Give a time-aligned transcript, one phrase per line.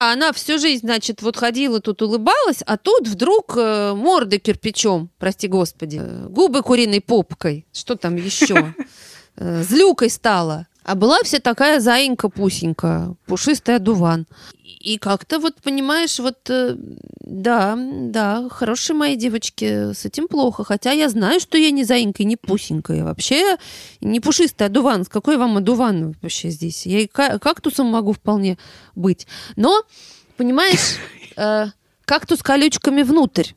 [0.00, 5.10] А она всю жизнь, значит, вот ходила тут, улыбалась, а тут вдруг э, морда кирпичом,
[5.18, 8.74] прости господи, э, губы куриной попкой, что там еще,
[9.36, 10.68] э, злюкой стала.
[10.88, 14.26] А была вся такая заинька-пусенька, пушистая дуван.
[14.64, 16.76] И как-то вот, понимаешь, вот, э,
[17.20, 20.64] да, да, хорошие мои девочки, с этим плохо.
[20.64, 22.94] Хотя я знаю, что я не заинька и не пусенька.
[22.94, 23.58] Я вообще
[24.00, 25.04] не пушистая дуван.
[25.04, 26.86] С какой вам одуван вообще здесь?
[26.86, 28.56] Я и кактусом могу вполне
[28.94, 29.26] быть.
[29.56, 29.82] Но,
[30.38, 30.96] понимаешь,
[31.36, 31.66] э,
[32.06, 33.48] кактус колючками внутрь.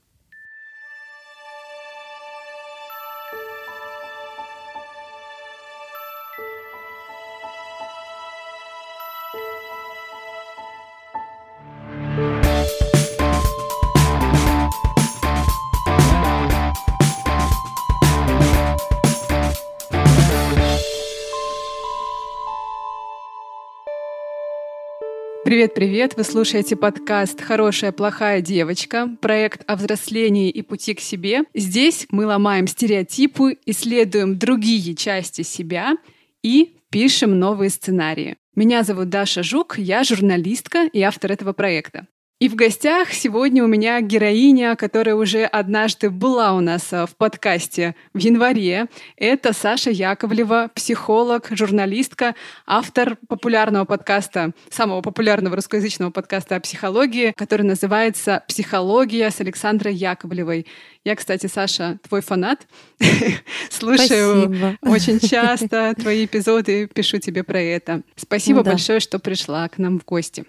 [25.51, 26.13] Привет-привет!
[26.15, 31.41] Вы слушаете подкаст «Хорошая, плохая девочка», проект о взрослении и пути к себе.
[31.53, 35.97] Здесь мы ломаем стереотипы, исследуем другие части себя
[36.41, 38.37] и пишем новые сценарии.
[38.55, 42.07] Меня зовут Даша Жук, я журналистка и автор этого проекта.
[42.41, 47.15] И в гостях сегодня у меня героиня, которая уже однажды была у нас э, в
[47.15, 48.87] подкасте в январе.
[49.15, 52.33] Это Саша Яковлева, психолог, журналистка,
[52.65, 60.65] автор популярного подкаста, самого популярного русскоязычного подкаста о психологии, который называется «Психология» с Александрой Яковлевой.
[61.03, 62.65] Я, кстати, Саша, твой фанат.
[63.69, 68.01] Слушаю очень часто твои эпизоды, пишу тебе про это.
[68.15, 70.43] Спасибо большое, что пришла к нам в гости.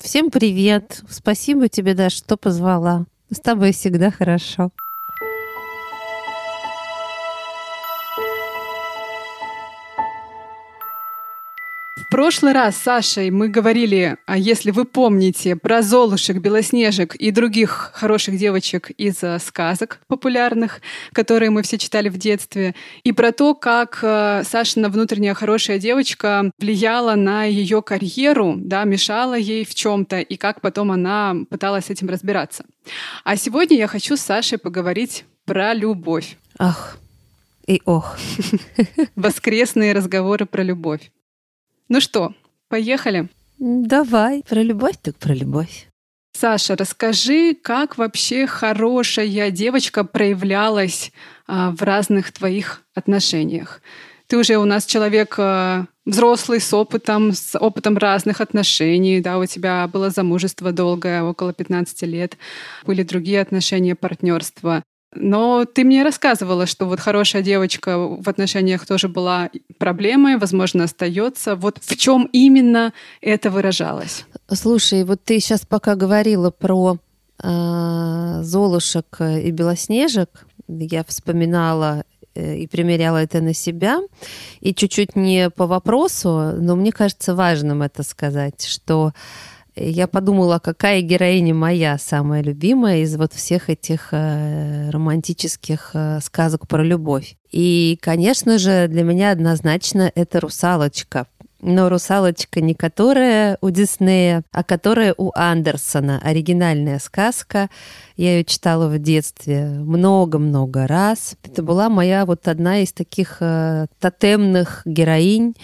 [0.00, 1.02] Всем привет.
[1.10, 3.06] Спасибо тебе, Даша, что позвала.
[3.30, 4.70] С тобой всегда хорошо.
[12.08, 17.30] В прошлый раз с Сашей мы говорили, а если вы помните, про Золушек, Белоснежек и
[17.30, 20.80] других хороших девочек из э, сказок популярных,
[21.12, 26.50] которые мы все читали в детстве, и про то, как э, Сашина внутренняя хорошая девочка
[26.58, 31.90] влияла на ее карьеру, да, мешала ей в чем-то, и как потом она пыталась с
[31.90, 32.64] этим разбираться.
[33.22, 36.38] А сегодня я хочу с Сашей поговорить про любовь.
[36.58, 36.96] Ах,
[37.66, 38.16] и ох.
[39.14, 41.10] Воскресные разговоры про любовь.
[41.88, 42.34] Ну что,
[42.68, 43.28] поехали?
[43.58, 45.88] Давай, про любовь так про любовь.
[46.32, 51.12] Саша, расскажи, как вообще хорошая девочка проявлялась
[51.46, 53.80] а, в разных твоих отношениях.
[54.28, 59.46] Ты уже у нас человек а, взрослый, с опытом, с опытом разных отношений, да, у
[59.46, 62.36] тебя было замужество долгое, около 15 лет,
[62.86, 64.84] были другие отношения, партнерства.
[65.14, 71.56] Но ты мне рассказывала, что вот хорошая девочка в отношениях тоже была проблемой, возможно, остается.
[71.56, 72.92] Вот в чем именно
[73.22, 74.26] это выражалось?
[74.52, 76.98] Слушай, вот ты сейчас пока говорила про
[77.42, 82.04] э, Золушек и Белоснежек, я вспоминала
[82.34, 84.00] э, и примеряла это на себя.
[84.60, 89.12] И чуть-чуть не по вопросу, но мне кажется важным это сказать, что
[89.80, 96.66] я подумала, какая героиня моя самая любимая из вот всех этих э, романтических э, сказок
[96.68, 97.36] про любовь.
[97.50, 101.26] И, конечно же, для меня однозначно это русалочка.
[101.60, 106.20] Но русалочка не которая у Диснея, а которая у Андерсона.
[106.22, 107.68] Оригинальная сказка.
[108.16, 111.34] Я ее читала в детстве много-много раз.
[111.42, 115.56] Это была моя вот одна из таких э, тотемных героинь.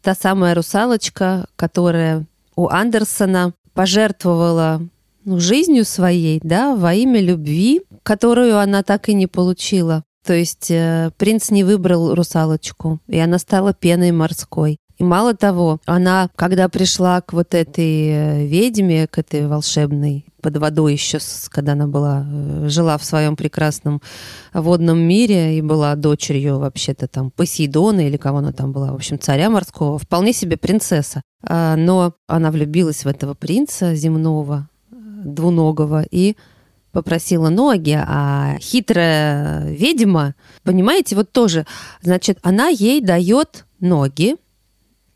[0.00, 4.82] Та самая русалочка, которая у Андерсона пожертвовала
[5.24, 10.04] ну, жизнью своей, да, во имя любви, которую она так и не получила.
[10.24, 14.78] То есть э, принц не выбрал русалочку, и она стала пеной морской.
[14.98, 20.56] И мало того, она, когда пришла к вот этой э, ведьме, к этой волшебной, под
[20.58, 21.18] водой еще,
[21.48, 24.00] когда она была, э, жила в своем прекрасном
[24.52, 29.18] водном мире и была дочерью вообще-то там Посейдона или кого она там была, в общем,
[29.18, 31.22] царя морского, вполне себе принцесса.
[31.42, 36.36] А, но она влюбилась в этого принца земного, двуногого, и
[36.92, 41.66] попросила ноги, а хитрая ведьма, понимаете, вот тоже,
[42.00, 44.36] значит, она ей дает ноги,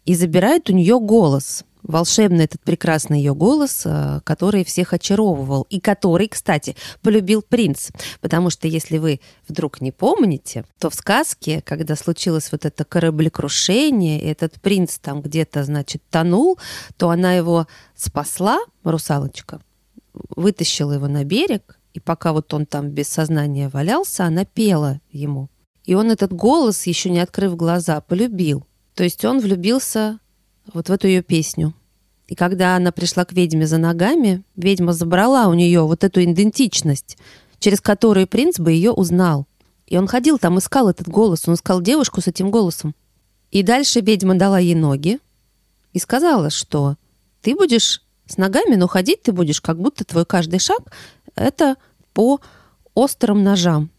[0.09, 1.65] и забирает у нее голос.
[1.83, 5.67] Волшебный этот прекрасный ее голос, э, который всех очаровывал.
[5.69, 7.91] И который, кстати, полюбил принц.
[8.23, 14.19] Потому что, если вы вдруг не помните, то в сказке, когда случилось вот это кораблекрушение,
[14.23, 16.59] и этот принц там где-то, значит, тонул,
[16.97, 19.61] то она его спасла, русалочка,
[20.35, 25.51] вытащила его на берег, и пока вот он там без сознания валялся, она пела ему.
[25.85, 28.68] И он этот голос, еще не открыв глаза, полюбил.
[28.99, 30.19] То есть он влюбился
[30.73, 31.73] вот в эту ее песню.
[32.27, 37.17] И когда она пришла к ведьме за ногами, ведьма забрала у нее вот эту идентичность,
[37.61, 39.47] через которую принц бы ее узнал.
[39.87, 42.93] И он ходил там, искал этот голос, он искал девушку с этим голосом.
[43.53, 45.21] И дальше ведьма дала ей ноги
[45.93, 46.97] и сказала, что
[47.41, 50.81] ты будешь с ногами, но ходить ты будешь, как будто твой каждый шаг—
[51.37, 51.77] это
[52.15, 52.41] по
[52.95, 53.91] острым ножам.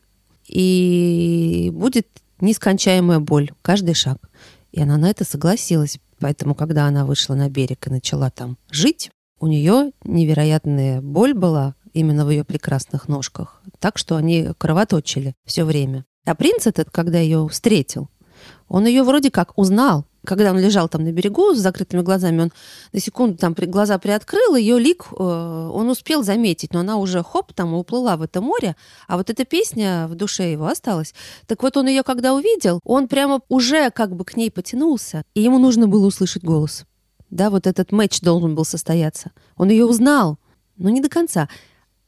[0.49, 2.09] И будет
[2.41, 4.28] нескончаемая боль каждый шаг.
[4.71, 5.99] И она на это согласилась.
[6.19, 11.75] Поэтому, когда она вышла на берег и начала там жить, у нее невероятная боль была
[11.93, 13.61] именно в ее прекрасных ножках.
[13.79, 16.05] Так что они кровоточили все время.
[16.25, 18.09] А принц этот, когда ее встретил,
[18.67, 22.51] он ее вроде как узнал, когда он лежал там на берегу с закрытыми глазами, он
[22.93, 27.53] на секунду там глаза приоткрыл, ее лик э, он успел заметить, но она уже хоп
[27.53, 28.75] там уплыла в это море,
[29.07, 31.13] а вот эта песня в душе его осталась.
[31.47, 35.41] Так вот он ее когда увидел, он прямо уже как бы к ней потянулся, и
[35.41, 36.85] ему нужно было услышать голос.
[37.29, 39.31] Да, вот этот матч должен был состояться.
[39.55, 40.39] Он ее узнал,
[40.77, 41.47] но не до конца.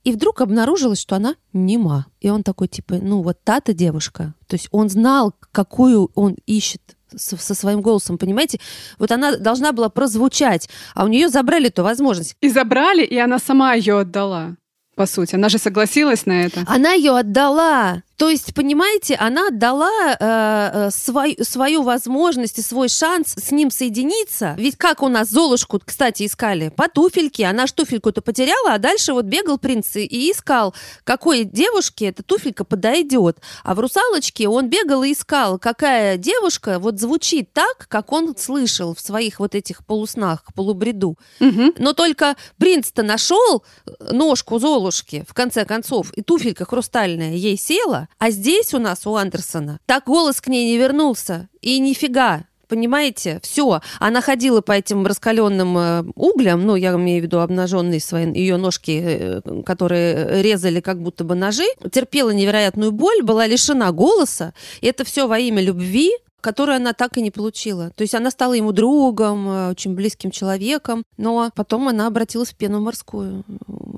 [0.04, 2.08] И вдруг обнаружилось, что она нема.
[2.22, 4.34] И он такой, типа, ну вот та-то девушка.
[4.48, 8.60] То есть он знал, какую он ищет со, со своим голосом, понимаете?
[9.00, 12.36] Вот она должна была прозвучать, а у нее забрали эту возможность.
[12.42, 14.56] И забрали, и она сама ее отдала
[14.96, 15.36] по сути.
[15.36, 16.64] Она же согласилась на это.
[16.68, 18.04] Она ее отдала.
[18.22, 23.72] То есть, понимаете, она дала э, э, свой, свою возможность и свой шанс с ним
[23.72, 24.54] соединиться.
[24.60, 26.70] Ведь как у нас Золушку, кстати, искали?
[26.70, 27.48] По туфельке.
[27.48, 32.64] Она ж туфельку-то потеряла, а дальше вот бегал принц и искал, какой девушке эта туфелька
[32.64, 33.40] подойдет.
[33.64, 38.94] А в «Русалочке» он бегал и искал, какая девушка вот звучит так, как он слышал
[38.94, 41.18] в своих вот этих полуснах, полубреду.
[41.40, 41.74] Угу.
[41.80, 43.64] Но только принц-то нашел
[44.12, 49.16] ножку Золушки, в конце концов, и туфелька хрустальная ей села, а здесь у нас, у
[49.16, 51.50] Андерсона, так голос к ней не вернулся.
[51.62, 53.82] И нифига, понимаете, все.
[54.00, 58.56] Она ходила по этим раскаленным э, углям, ну, я имею в виду обнаженные свои ее
[58.56, 64.54] ножки, э, которые резали как будто бы ножи, терпела невероятную боль, была лишена голоса.
[64.80, 67.92] И это все во имя любви, которую она так и не получила.
[67.92, 72.56] То есть она стала ему другом, э, очень близким человеком, но потом она обратилась в
[72.56, 73.44] пену морскую.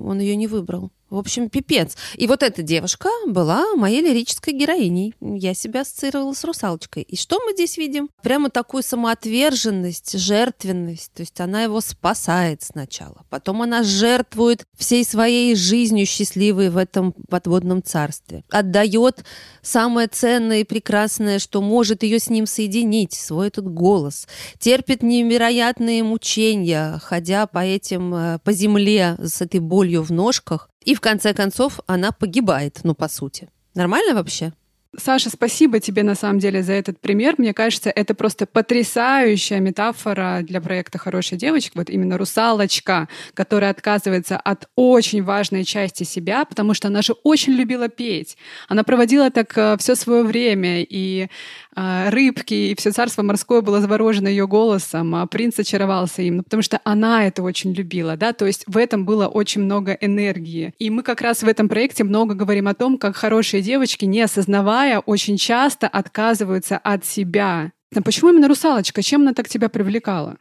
[0.04, 0.90] Он ее не выбрал.
[1.14, 1.96] В общем, пипец.
[2.16, 5.14] И вот эта девушка была моей лирической героиней.
[5.20, 7.04] Я себя ассоциировала с русалочкой.
[7.04, 8.10] И что мы здесь видим?
[8.20, 11.12] Прямо такую самоотверженность, жертвенность.
[11.12, 13.22] То есть она его спасает сначала.
[13.30, 18.42] Потом она жертвует всей своей жизнью счастливой в этом подводном царстве.
[18.50, 19.24] Отдает
[19.62, 24.26] самое ценное и прекрасное, что может ее с ним соединить, свой этот голос.
[24.58, 30.68] Терпит невероятные мучения, ходя по этим, э, по земле с этой болью в ножках.
[30.84, 33.48] И в конце концов она погибает, ну, по сути.
[33.74, 34.52] Нормально вообще?
[34.96, 37.34] Саша, спасибо тебе на самом деле за этот пример.
[37.38, 41.72] Мне кажется, это просто потрясающая метафора для проекта «Хорошая девочка».
[41.74, 47.54] Вот именно русалочка, которая отказывается от очень важной части себя, потому что она же очень
[47.54, 48.36] любила петь.
[48.68, 51.28] Она проводила так э, все свое время, и
[51.76, 56.62] рыбки, и все царство морское было заворожено ее голосом, а принц очаровался им, ну, потому
[56.62, 60.74] что она это очень любила, да, то есть в этом было очень много энергии.
[60.78, 64.22] И мы как раз в этом проекте много говорим о том, как хорошие девочки, не
[64.22, 67.72] осознавая очень часто отказываются от себя.
[68.04, 69.02] Почему именно русалочка?
[69.02, 70.36] Чем она так тебя привлекала?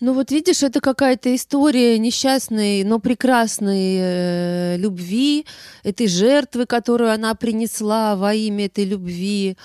[0.00, 5.46] Ну вот видишь, это какая-то история несчастной, но прекрасной э, любви,
[5.82, 9.56] этой жертвы, которую она принесла во имя этой любви.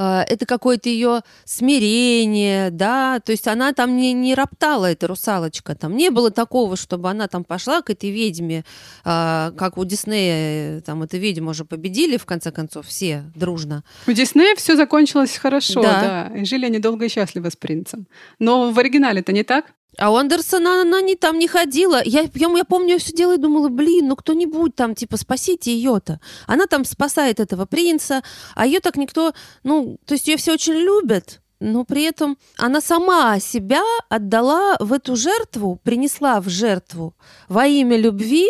[0.00, 5.74] А, это какое-то ее смирение, да, то есть она там не, не роптала, эта русалочка,
[5.74, 8.64] там не было такого, чтобы она там пошла к этой ведьме,
[9.04, 13.82] а, как у Диснея, там эту ведьму уже победили, в конце концов, все дружно.
[14.06, 16.28] У Диснея все закончилось хорошо, да.
[16.30, 18.06] да, и жили они долго и счастливо с принцем.
[18.38, 19.64] Но в оригинале это не так?
[19.96, 22.00] А у Андерсона она не, там не ходила.
[22.04, 25.74] Я, я, я помню, я все дело и думала, блин, ну кто-нибудь там, типа, спасите
[25.74, 26.20] ее-то.
[26.46, 28.22] Она там спасает этого принца,
[28.54, 29.32] а ее так никто,
[29.64, 34.92] ну, то есть ее все очень любят, но при этом она сама себя отдала в
[34.92, 37.16] эту жертву, принесла в жертву
[37.48, 38.48] во имя любви,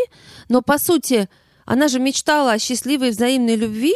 [0.49, 1.29] но, по сути,
[1.65, 3.95] она же мечтала о счастливой взаимной любви,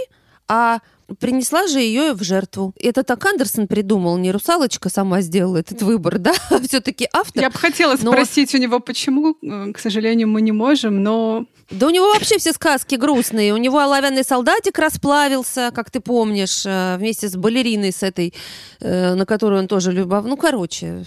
[0.49, 0.81] а
[1.15, 2.75] принесла же ее в жертву.
[2.81, 6.33] Это так Андерсон придумал, не русалочка сама сделала этот выбор, да?
[6.69, 7.43] Все-таки автор.
[7.43, 8.13] Я бы хотела но...
[8.13, 12.39] спросить у него, почему, э, к сожалению, мы не можем, но Да у него вообще
[12.39, 13.55] все сказки грустные.
[13.55, 18.35] У него оловянный солдатик расплавился, как ты помнишь, э, вместе с балериной с этой,
[18.81, 20.29] э, на которую он тоже любовал.
[20.29, 21.05] Ну, короче,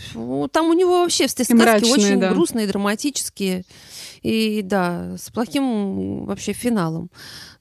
[0.51, 2.29] там у него вообще все сказки мрачные, очень да.
[2.29, 3.63] грустные, драматические.
[4.25, 7.12] И да, с плохим вообще финалом.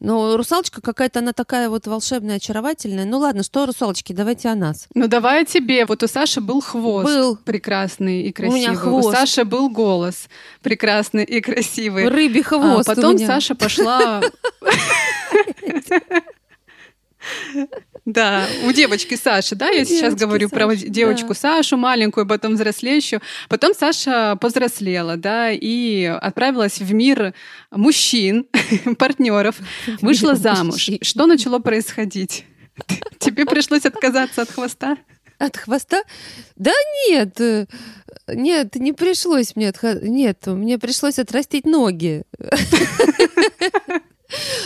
[0.00, 3.04] Но русалочка какая-то, она такая вот волшебная, очаровательная.
[3.04, 4.86] Ну ладно, что русалочки, давайте о нас.
[4.94, 5.84] Ну давай о тебе.
[5.84, 7.36] Вот у Саши был хвост был.
[7.36, 8.60] прекрасный и красивый.
[8.60, 9.08] У, меня хвост.
[9.08, 10.30] у Саши был голос
[10.62, 12.08] прекрасный и красивый.
[12.08, 12.88] Рыбий а хвост.
[12.88, 14.22] А потом Саша пошла...
[18.04, 21.34] Да, у девочки Саши, да, я девочки сейчас говорю Саши, про девочку да.
[21.34, 23.22] Сашу, маленькую, потом взрослеющую.
[23.48, 27.32] Потом Саша повзрослела, да, и отправилась в мир
[27.70, 28.46] мужчин,
[28.98, 29.56] партнеров,
[30.02, 30.90] вышла замуж.
[31.00, 32.44] Что начало происходить?
[33.18, 34.98] Тебе пришлось отказаться от хвоста?
[35.38, 36.02] От хвоста?
[36.56, 36.72] Да
[37.08, 37.40] нет,
[38.28, 40.02] нет, не пришлось мне отход...
[40.02, 42.24] Нет, мне пришлось отрастить ноги.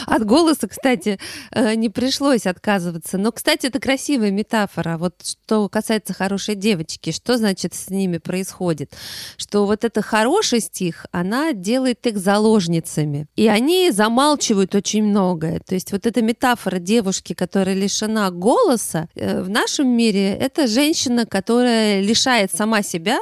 [0.06, 1.18] От голоса, кстати,
[1.50, 3.18] э, не пришлось отказываться.
[3.18, 4.98] Но, кстати, это красивая метафора.
[4.98, 8.92] Вот что касается хорошей девочки, что значит с ними происходит?
[9.36, 13.26] Что вот эта хорошесть их, она делает их заложницами.
[13.36, 15.60] И они замалчивают очень многое.
[15.60, 21.26] То есть вот эта метафора девушки, которая лишена голоса, э, в нашем мире это женщина,
[21.26, 23.18] которая лишает сама себя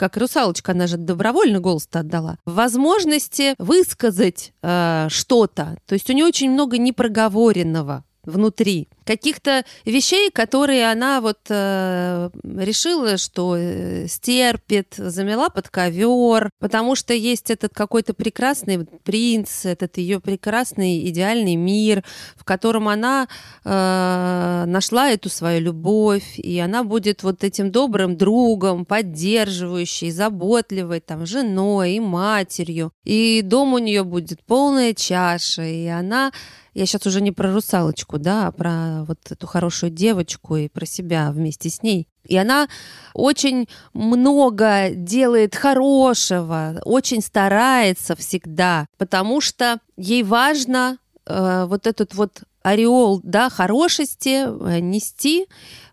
[0.00, 5.76] как русалочка, она же добровольно голос-то отдала, возможности высказать э, что-то.
[5.84, 13.16] То есть у нее очень много непроговоренного внутри каких-то вещей, которые она вот э, решила,
[13.16, 20.20] что э, стерпит, замела под ковер, потому что есть этот какой-то прекрасный принц, этот ее
[20.20, 22.04] прекрасный идеальный мир,
[22.36, 23.28] в котором она
[23.64, 31.26] э, нашла эту свою любовь, и она будет вот этим добрым другом, поддерживающей, заботливой, там,
[31.26, 36.32] женой и матерью, и дом у нее будет полная чаша, и она
[36.72, 40.86] я сейчас уже не про русалочку, да, а про вот эту хорошую девочку и про
[40.86, 42.08] себя вместе с ней.
[42.24, 42.68] И она
[43.14, 52.42] очень много делает хорошего, очень старается всегда, потому что ей важно э, вот этот вот
[52.62, 55.46] ореол, да, хорошести э, нести,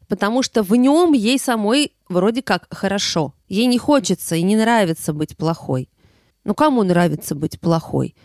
[0.07, 3.33] потому что в нем ей самой вроде как хорошо.
[3.47, 5.89] Ей не хочется и не нравится быть плохой.
[6.43, 8.15] Ну, кому нравится быть плохой?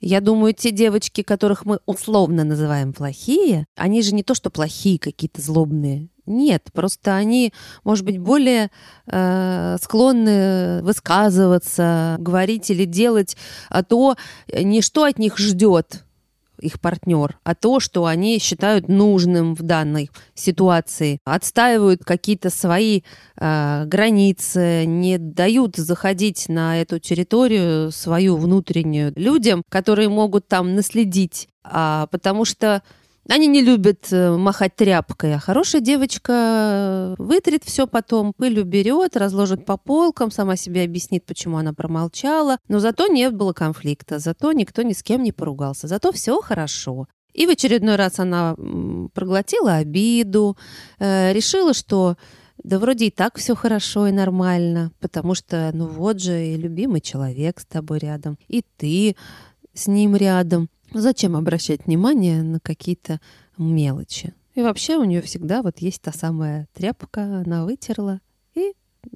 [0.00, 4.98] Я думаю, те девочки, которых мы условно называем плохие, они же не то, что плохие
[4.98, 6.08] какие-то злобные.
[6.24, 7.52] Нет, просто они,
[7.84, 8.70] может быть, более
[9.06, 13.36] э, склонны высказываться, говорить или делать
[13.88, 14.16] то,
[14.52, 16.04] не что от них ждет
[16.60, 23.02] их партнер, а то, что они считают нужным в данной ситуации, отстаивают какие-то свои
[23.36, 31.48] э, границы, не дают заходить на эту территорию свою внутреннюю людям, которые могут там наследить,
[31.64, 32.82] а, потому что
[33.28, 39.64] они не любят э, махать тряпкой, а хорошая девочка вытрет все потом, пыль уберет, разложит
[39.66, 42.58] по полкам, сама себе объяснит, почему она промолчала.
[42.68, 47.06] Но зато не было конфликта, зато никто ни с кем не поругался, зато все хорошо.
[47.34, 48.56] И в очередной раз она
[49.14, 50.56] проглотила обиду,
[50.98, 52.16] э, решила, что
[52.64, 57.00] да вроде и так все хорошо и нормально, потому что, ну вот же, и любимый
[57.00, 59.16] человек с тобой рядом, и ты
[59.74, 60.68] с ним рядом.
[60.92, 63.20] Зачем обращать внимание на какие-то
[63.56, 64.34] мелочи?
[64.54, 68.20] И вообще у нее всегда вот есть та самая тряпка, она вытерла,
[68.54, 68.72] и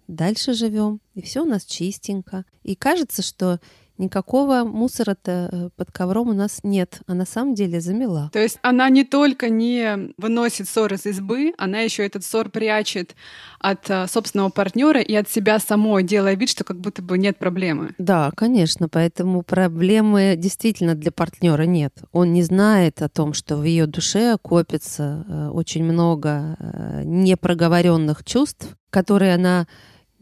[0.07, 2.45] дальше живем, и все у нас чистенько.
[2.62, 3.61] И кажется, что
[4.02, 8.30] никакого мусора-то э, под ковром у нас нет, а на самом деле замела.
[8.32, 13.14] То есть она не только не выносит ссор из избы, она еще этот ссор прячет
[13.61, 17.38] от э, собственного партнера и от себя самой, делая вид, что как будто бы нет
[17.38, 17.94] проблемы.
[17.99, 21.94] Да, конечно, поэтому проблемы действительно для партнера нет.
[22.12, 26.56] Он не знает о том, что в ее душе копится э, очень много
[27.04, 29.66] непроговоренных чувств, которые она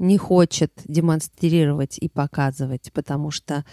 [0.01, 3.65] не хочет демонстрировать и показывать, потому что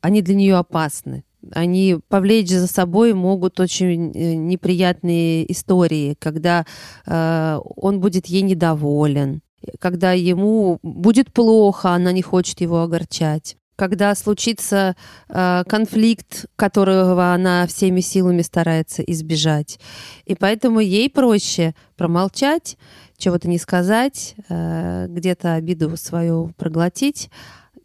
[0.00, 1.24] они для нее опасны.
[1.52, 6.66] Они повлечь за собой могут очень э, неприятные истории, когда
[7.06, 9.42] э, он будет ей недоволен,
[9.78, 14.96] когда ему будет плохо, она не хочет его огорчать когда случится
[15.28, 19.78] э, конфликт, которого она всеми силами старается избежать.
[20.24, 22.78] И поэтому ей проще промолчать,
[23.16, 27.30] чего-то не сказать, э, где-то обиду свою проглотить,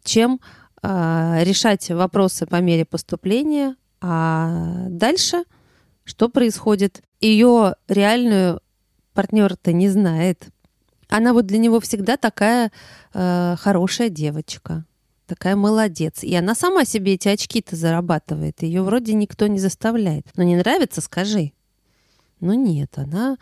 [0.02, 0.40] чем
[0.82, 3.76] э, решать вопросы по мере поступления.
[4.00, 5.44] А дальше
[6.04, 7.02] что происходит?
[7.20, 8.60] Ее реальную
[9.14, 10.46] партнер-то не знает.
[11.08, 12.72] Она вот для него всегда такая
[13.14, 14.84] э, хорошая девочка
[15.26, 16.22] такая молодец.
[16.24, 18.62] И она сама себе эти очки-то зарабатывает.
[18.62, 20.26] Ее вроде никто не заставляет.
[20.36, 21.52] Но не нравится, скажи.
[22.40, 23.38] Ну нет, она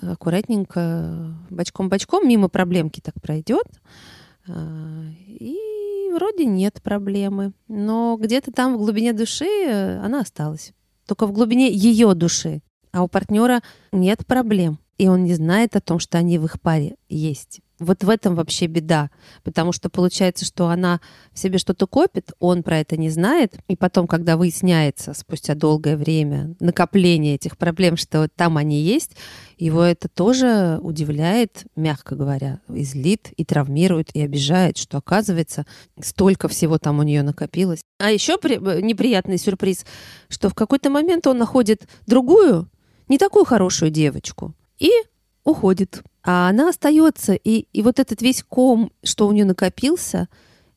[0.00, 3.66] аккуратненько, бочком-бочком мимо проблемки так пройдет.
[4.48, 5.56] А, и
[6.12, 7.52] вроде нет проблемы.
[7.68, 10.72] Но где-то там в глубине души э, она осталась.
[11.06, 12.62] Только в глубине ее души.
[12.92, 13.62] А у партнера
[13.92, 14.78] нет проблем.
[14.98, 17.60] И он не знает о том, что они в их паре есть.
[17.84, 19.10] Вот в этом вообще беда,
[19.42, 21.00] потому что получается, что она
[21.32, 25.96] в себе что-то копит, он про это не знает, и потом, когда выясняется спустя долгое
[25.96, 29.16] время накопление этих проблем, что там они есть,
[29.58, 35.66] его это тоже удивляет, мягко говоря, и злит, и травмирует, и обижает, что оказывается
[36.00, 37.80] столько всего там у нее накопилось.
[37.98, 38.56] А еще при...
[38.82, 39.84] неприятный сюрприз,
[40.28, 42.68] что в какой-то момент он находит другую,
[43.08, 44.90] не такую хорошую девочку, и
[45.44, 46.02] уходит.
[46.22, 50.28] А она остается, и, и вот этот весь ком, что у нее накопился,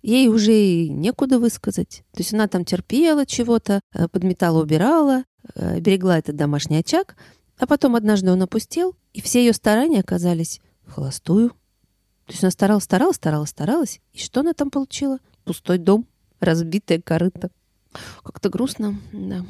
[0.02, 2.04] ей уже и некуда высказать.
[2.14, 5.24] То есть она там терпела чего-то, э, подметала, убирала,
[5.56, 7.16] э, берегла этот домашний очаг,
[7.58, 11.50] а потом однажды он опустел, и все ее старания оказались в холостую.
[11.50, 15.20] То есть она старалась, старалась, старалась, старалась, и что она там получила?
[15.44, 16.08] Пустой дом,
[16.40, 17.52] разбитая корыто.
[18.24, 19.46] Как-то грустно, да.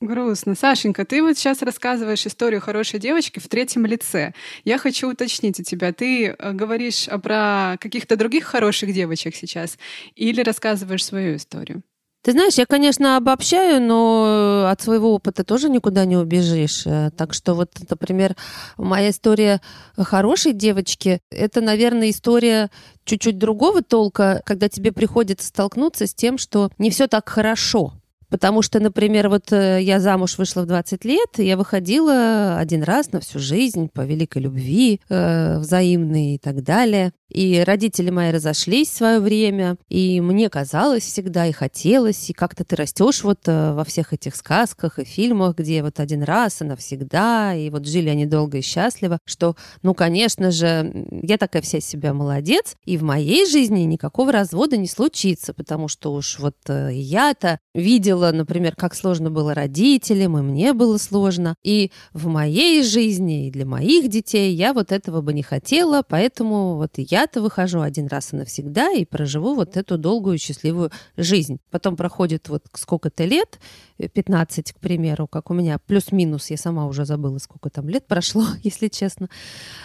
[0.00, 0.54] Грустно.
[0.54, 4.32] Сашенька, ты вот сейчас рассказываешь историю хорошей девочки в третьем лице.
[4.64, 9.76] Я хочу уточнить у тебя, ты э, говоришь про каких-то других хороших девочек сейчас
[10.14, 11.82] или рассказываешь свою историю?
[12.22, 16.86] Ты знаешь, я, конечно, обобщаю, но от своего опыта тоже никуда не убежишь.
[16.86, 18.36] Э, так что вот, например,
[18.76, 19.60] моя история
[19.96, 22.70] хорошей девочки, это, наверное, история
[23.04, 27.94] чуть-чуть другого толка, когда тебе приходится столкнуться с тем, что не все так хорошо.
[28.30, 32.82] Потому что, например, вот э, я замуж вышла в 20 лет, и я выходила один
[32.82, 37.12] раз на всю жизнь по великой любви, э, взаимной и так далее.
[37.30, 42.64] И родители мои разошлись в свое время, и мне казалось всегда и хотелось, и как-то
[42.64, 46.64] ты растешь вот э, во всех этих сказках и фильмах, где вот один раз и
[46.64, 51.80] навсегда, и вот жили они долго и счастливо, что, ну, конечно же, я такая вся
[51.80, 56.90] себя молодец, и в моей жизни никакого развода не случится, потому что уж вот э,
[56.92, 63.46] я-то видела, например, как сложно было родителям, и мне было сложно, и в моей жизни,
[63.46, 68.06] и для моих детей я вот этого бы не хотела, поэтому вот я-то выхожу один
[68.06, 71.58] раз и навсегда и проживу вот эту долгую счастливую жизнь.
[71.70, 73.58] Потом проходит вот сколько-то лет,
[73.98, 78.44] 15, к примеру, как у меня, плюс-минус, я сама уже забыла, сколько там лет прошло,
[78.62, 79.28] если честно.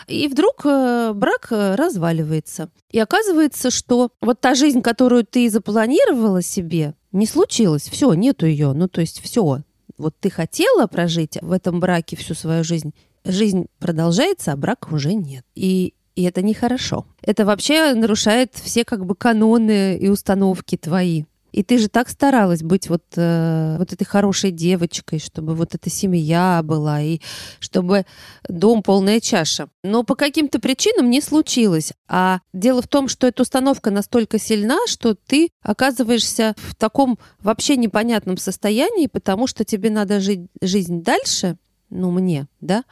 [0.07, 2.69] И вдруг э, брак э, разваливается.
[2.91, 7.89] И оказывается, что вот та жизнь, которую ты запланировала себе, не случилась.
[7.89, 8.73] Все, нету ее.
[8.73, 9.61] Ну, то есть все.
[9.97, 15.13] Вот ты хотела прожить в этом браке всю свою жизнь, жизнь продолжается, а брака уже
[15.13, 15.45] нет.
[15.55, 17.05] И и это нехорошо.
[17.21, 21.23] Это вообще нарушает все как бы каноны и установки твои.
[21.53, 25.89] И ты же так старалась быть вот, э, вот этой хорошей девочкой, чтобы вот эта
[25.89, 27.21] семья была, и
[27.59, 28.05] чтобы
[28.49, 29.69] дом полная чаша.
[29.83, 31.93] Но по каким-то причинам не случилось.
[32.07, 37.77] А дело в том, что эта установка настолько сильна, что ты оказываешься в таком вообще
[37.77, 41.57] непонятном состоянии, потому что тебе надо жить жизнь дальше,
[41.91, 42.83] ну мне, да,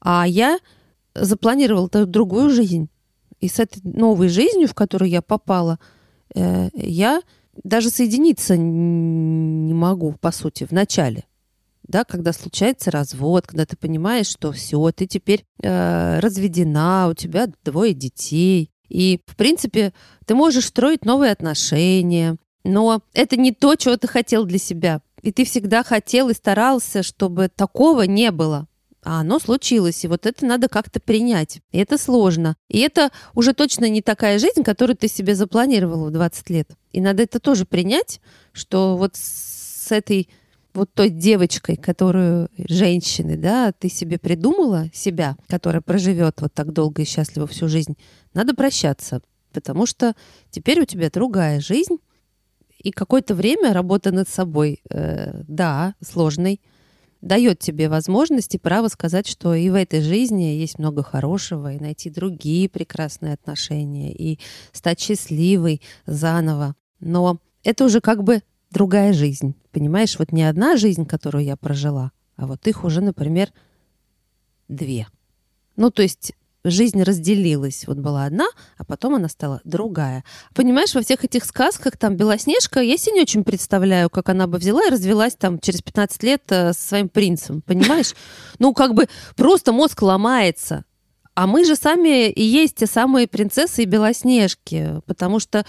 [0.00, 0.58] а я
[1.14, 2.88] запланировал другую жизнь.
[3.40, 5.78] И с этой новой жизнью, в которую я попала,
[6.34, 7.20] э, я
[7.64, 11.24] даже соединиться не могу, по сути, в начале.
[11.82, 17.48] Да, когда случается развод, когда ты понимаешь, что все, ты теперь э, разведена, у тебя
[17.64, 18.70] двое детей.
[18.88, 19.92] И, в принципе,
[20.24, 25.00] ты можешь строить новые отношения, но это не то, чего ты хотел для себя.
[25.22, 28.66] И ты всегда хотел и старался, чтобы такого не было
[29.06, 31.60] а оно случилось, и вот это надо как-то принять.
[31.70, 32.56] И это сложно.
[32.68, 36.70] И это уже точно не такая жизнь, которую ты себе запланировала в 20 лет.
[36.90, 38.20] И надо это тоже принять,
[38.52, 40.28] что вот с этой
[40.74, 47.02] вот той девочкой, которую женщины, да, ты себе придумала себя, которая проживет вот так долго
[47.02, 47.96] и счастливо всю жизнь,
[48.34, 50.16] надо прощаться, потому что
[50.50, 51.98] теперь у тебя другая жизнь,
[52.78, 56.60] и какое-то время работа над собой, э, да, сложной,
[57.20, 61.80] дает тебе возможность и право сказать, что и в этой жизни есть много хорошего, и
[61.80, 64.38] найти другие прекрасные отношения, и
[64.72, 66.74] стать счастливой заново.
[67.00, 69.54] Но это уже как бы другая жизнь.
[69.72, 73.52] Понимаешь, вот не одна жизнь, которую я прожила, а вот их уже, например,
[74.68, 75.06] две.
[75.76, 76.34] Ну, то есть
[76.70, 77.84] жизнь разделилась.
[77.86, 80.24] Вот была одна, а потом она стала другая.
[80.54, 84.58] Понимаешь, во всех этих сказках там Белоснежка, я себе не очень представляю, как она бы
[84.58, 88.14] взяла и развелась там через 15 лет э, со своим принцем, понимаешь?
[88.58, 90.84] Ну, как бы просто мозг ломается.
[91.34, 95.66] А мы же сами и есть те самые принцессы и белоснежки, потому что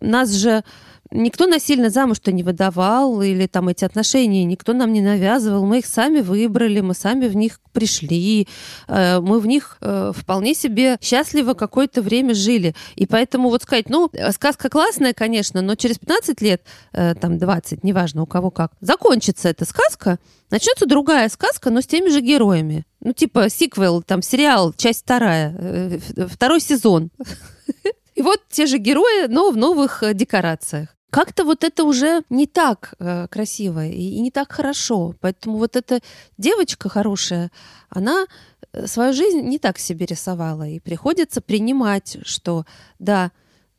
[0.00, 0.64] нас же
[1.12, 5.66] Никто насильно замуж-то не выдавал, или там эти отношения никто нам не навязывал.
[5.66, 8.46] Мы их сами выбрали, мы сами в них пришли,
[8.86, 12.76] э, мы в них э, вполне себе счастливо какое-то время жили.
[12.94, 17.82] И поэтому вот сказать, ну, сказка классная, конечно, но через 15 лет, э, там 20,
[17.82, 22.84] неважно у кого как, закончится эта сказка, начнется другая сказка, но с теми же героями.
[23.00, 27.10] Ну, типа сиквел, там, сериал, часть вторая, второй сезон.
[28.14, 32.94] И вот те же герои, но в новых декорациях как-то вот это уже не так
[32.98, 35.14] э, красиво и, и не так хорошо.
[35.20, 36.00] Поэтому вот эта
[36.38, 37.50] девочка хорошая,
[37.88, 38.26] она
[38.72, 40.66] э, свою жизнь не так себе рисовала.
[40.68, 42.64] И приходится принимать, что
[42.98, 43.32] да,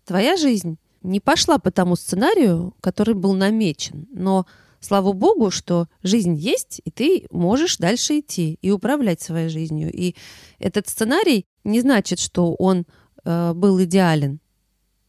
[0.06, 4.08] твоя жизнь не пошла по тому сценарию, который был намечен.
[4.12, 4.46] Но
[4.80, 9.92] слава богу, что жизнь есть, и ты можешь дальше идти и управлять своей жизнью.
[9.92, 10.16] И
[10.60, 12.86] этот сценарий не значит, что он
[13.24, 14.40] э, был идеален.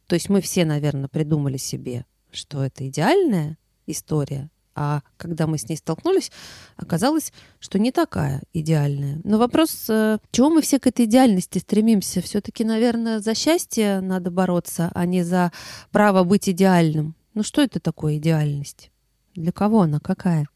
[0.06, 5.68] То есть мы все, наверное, придумали себе что это идеальная история, а когда мы с
[5.68, 6.30] ней столкнулись,
[6.76, 9.20] оказалось, что не такая идеальная.
[9.24, 12.22] Но вопрос, э, чего мы все к этой идеальности стремимся?
[12.22, 15.52] Все-таки, наверное, за счастье надо бороться, а не за
[15.90, 17.14] право быть идеальным.
[17.34, 18.90] Ну что это такое идеальность?
[19.34, 20.00] Для кого она?
[20.00, 20.48] Какая?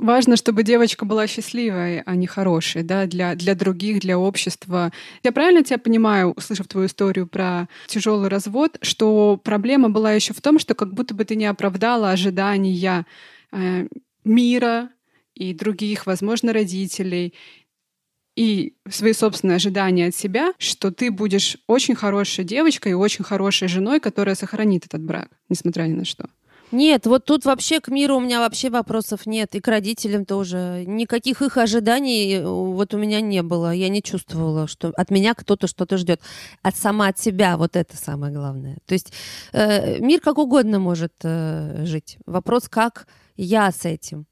[0.00, 4.92] Важно, чтобы девочка была счастливой, а не хорошей, да, для, для других, для общества.
[5.22, 10.40] Я правильно тебя понимаю, услышав твою историю про тяжелый развод, что проблема была еще в
[10.40, 13.06] том, что как будто бы ты не оправдала ожидания
[13.52, 13.86] э,
[14.24, 14.90] мира
[15.34, 17.34] и других, возможно, родителей,
[18.36, 23.68] и свои собственные ожидания от себя, что ты будешь очень хорошей девочкой и очень хорошей
[23.68, 26.28] женой, которая сохранит этот брак, несмотря ни на что.
[26.72, 30.84] Нет, вот тут вообще к миру у меня вообще вопросов нет, и к родителям тоже.
[30.86, 33.72] Никаких их ожиданий э, вот у меня не было.
[33.72, 36.20] Я не чувствовала, что от меня кто-то что-то ждет.
[36.62, 38.78] От сама от себя, вот это самое главное.
[38.86, 39.12] То есть
[39.52, 42.18] э, мир как угодно может э, жить.
[42.26, 44.26] Вопрос, как я с этим.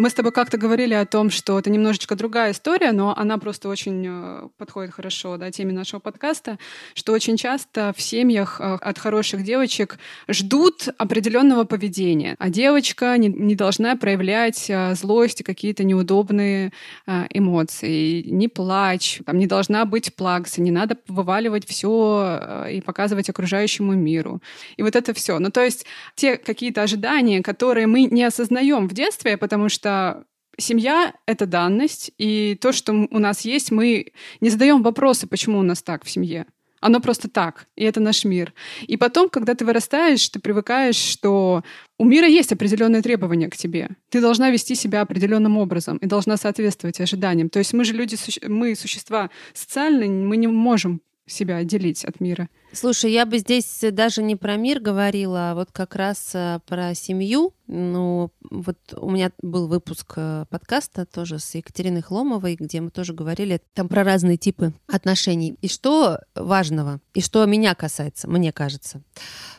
[0.00, 3.68] Мы с тобой как-то говорили о том, что это немножечко другая история, но она просто
[3.68, 6.58] очень э, подходит хорошо да, теме нашего подкаста,
[6.94, 13.28] что очень часто в семьях э, от хороших девочек ждут определенного поведения, а девочка не,
[13.28, 16.72] не должна проявлять э, злость и какие-то неудобные
[17.06, 23.92] эмоции, не плачь, там не должна быть плакса, не надо вываливать все и показывать окружающему
[23.92, 24.40] миру.
[24.78, 25.38] И вот это все.
[25.38, 25.84] Ну, то есть
[26.14, 30.24] те какие-то ожидания, которые мы не осознаем в детстве, потому что что
[30.58, 35.62] семья— это данность, и то, что у нас есть, мы не задаем вопросы, почему у
[35.62, 36.46] нас так в семье.
[36.82, 38.54] Оно просто так, и это наш мир.
[38.86, 41.62] И потом, когда ты вырастаешь, ты привыкаешь, что
[41.98, 43.90] у мира есть определенные требования к тебе.
[44.08, 47.50] Ты должна вести себя определенным образом и должна соответствовать ожиданиям.
[47.50, 52.48] То есть мы же люди, мы существа социальные, мы не можем себя отделить от мира.
[52.72, 56.94] Слушай, я бы здесь даже не про мир говорила, а вот как раз э, про
[56.94, 57.52] семью.
[57.66, 63.12] Ну, вот у меня был выпуск э, подкаста тоже с Екатериной Хломовой, где мы тоже
[63.12, 65.56] говорили там про разные типы отношений.
[65.62, 69.02] И что важного, и что меня касается, мне кажется,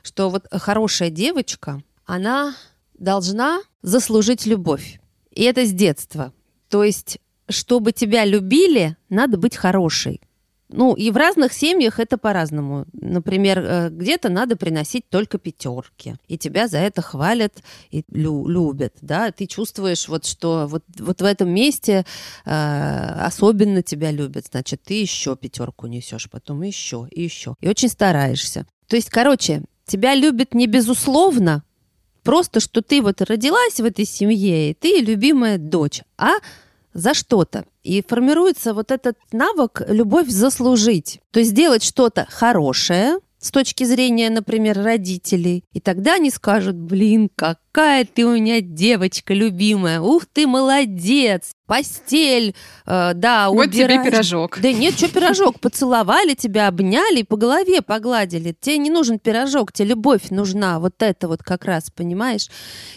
[0.03, 2.55] что вот хорошая девочка, она
[2.97, 4.99] должна заслужить любовь.
[5.31, 6.33] И это с детства.
[6.69, 10.21] То есть, чтобы тебя любили, надо быть хорошей.
[10.71, 12.85] Ну, и в разных семьях это по-разному.
[12.93, 18.93] Например, э, где-то надо приносить только пятерки, и тебя за это хвалят и лю- любят,
[19.01, 19.31] да.
[19.31, 22.05] Ты чувствуешь вот, что вот, вот в этом месте
[22.45, 27.55] э, особенно тебя любят, значит, ты еще пятерку несешь, потом еще и еще.
[27.61, 28.65] И очень стараешься.
[28.87, 31.63] То есть, короче, тебя любят не безусловно,
[32.23, 36.31] просто что ты вот родилась в этой семье, и ты любимая дочь, а
[36.93, 37.65] за что-то.
[37.83, 41.19] И формируется вот этот навык любовь заслужить.
[41.31, 45.65] То есть сделать что-то хорошее, с точки зрения, например, родителей.
[45.73, 47.27] И тогда они скажут, блин,
[47.71, 52.53] какая ты у меня девочка любимая, ух ты, молодец, постель,
[52.85, 54.03] э, да, Вот убирать.
[54.03, 54.59] тебе пирожок.
[54.61, 58.53] Да нет, что пирожок, поцеловали тебя, обняли по голове погладили.
[58.59, 62.49] Тебе не нужен пирожок, тебе любовь нужна, вот это вот как раз, понимаешь?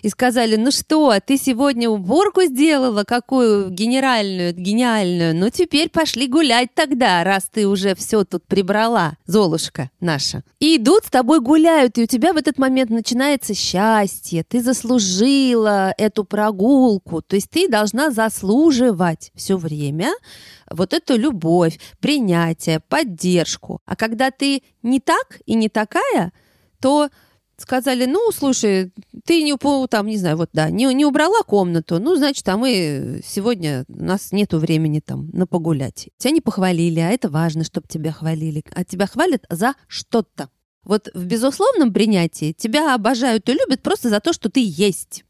[0.03, 6.75] И сказали, ну что, ты сегодня уборку сделала, какую генеральную, гениальную, ну теперь пошли гулять
[6.75, 10.43] тогда, раз ты уже все тут прибрала, Золушка наша.
[10.59, 15.95] И идут с тобой гуляют, и у тебя в этот момент начинается счастье, ты заслужила
[15.99, 20.13] эту прогулку, то есть ты должна заслуживать все время
[20.71, 23.81] вот эту любовь, принятие, поддержку.
[23.87, 26.33] А когда ты не так и не такая,
[26.81, 27.09] то
[27.57, 28.93] сказали, ну, слушай,
[29.25, 33.21] ты не, там, не знаю, вот, да, не, не убрала комнату, ну, значит, а мы
[33.25, 36.09] сегодня, у нас нету времени там на погулять.
[36.19, 38.65] Тебя не похвалили, а это важно, чтобы тебя хвалили.
[38.75, 40.49] А тебя хвалят за что-то.
[40.85, 45.25] Вот в безусловном принятии тебя обожают и любят просто за то, что ты есть.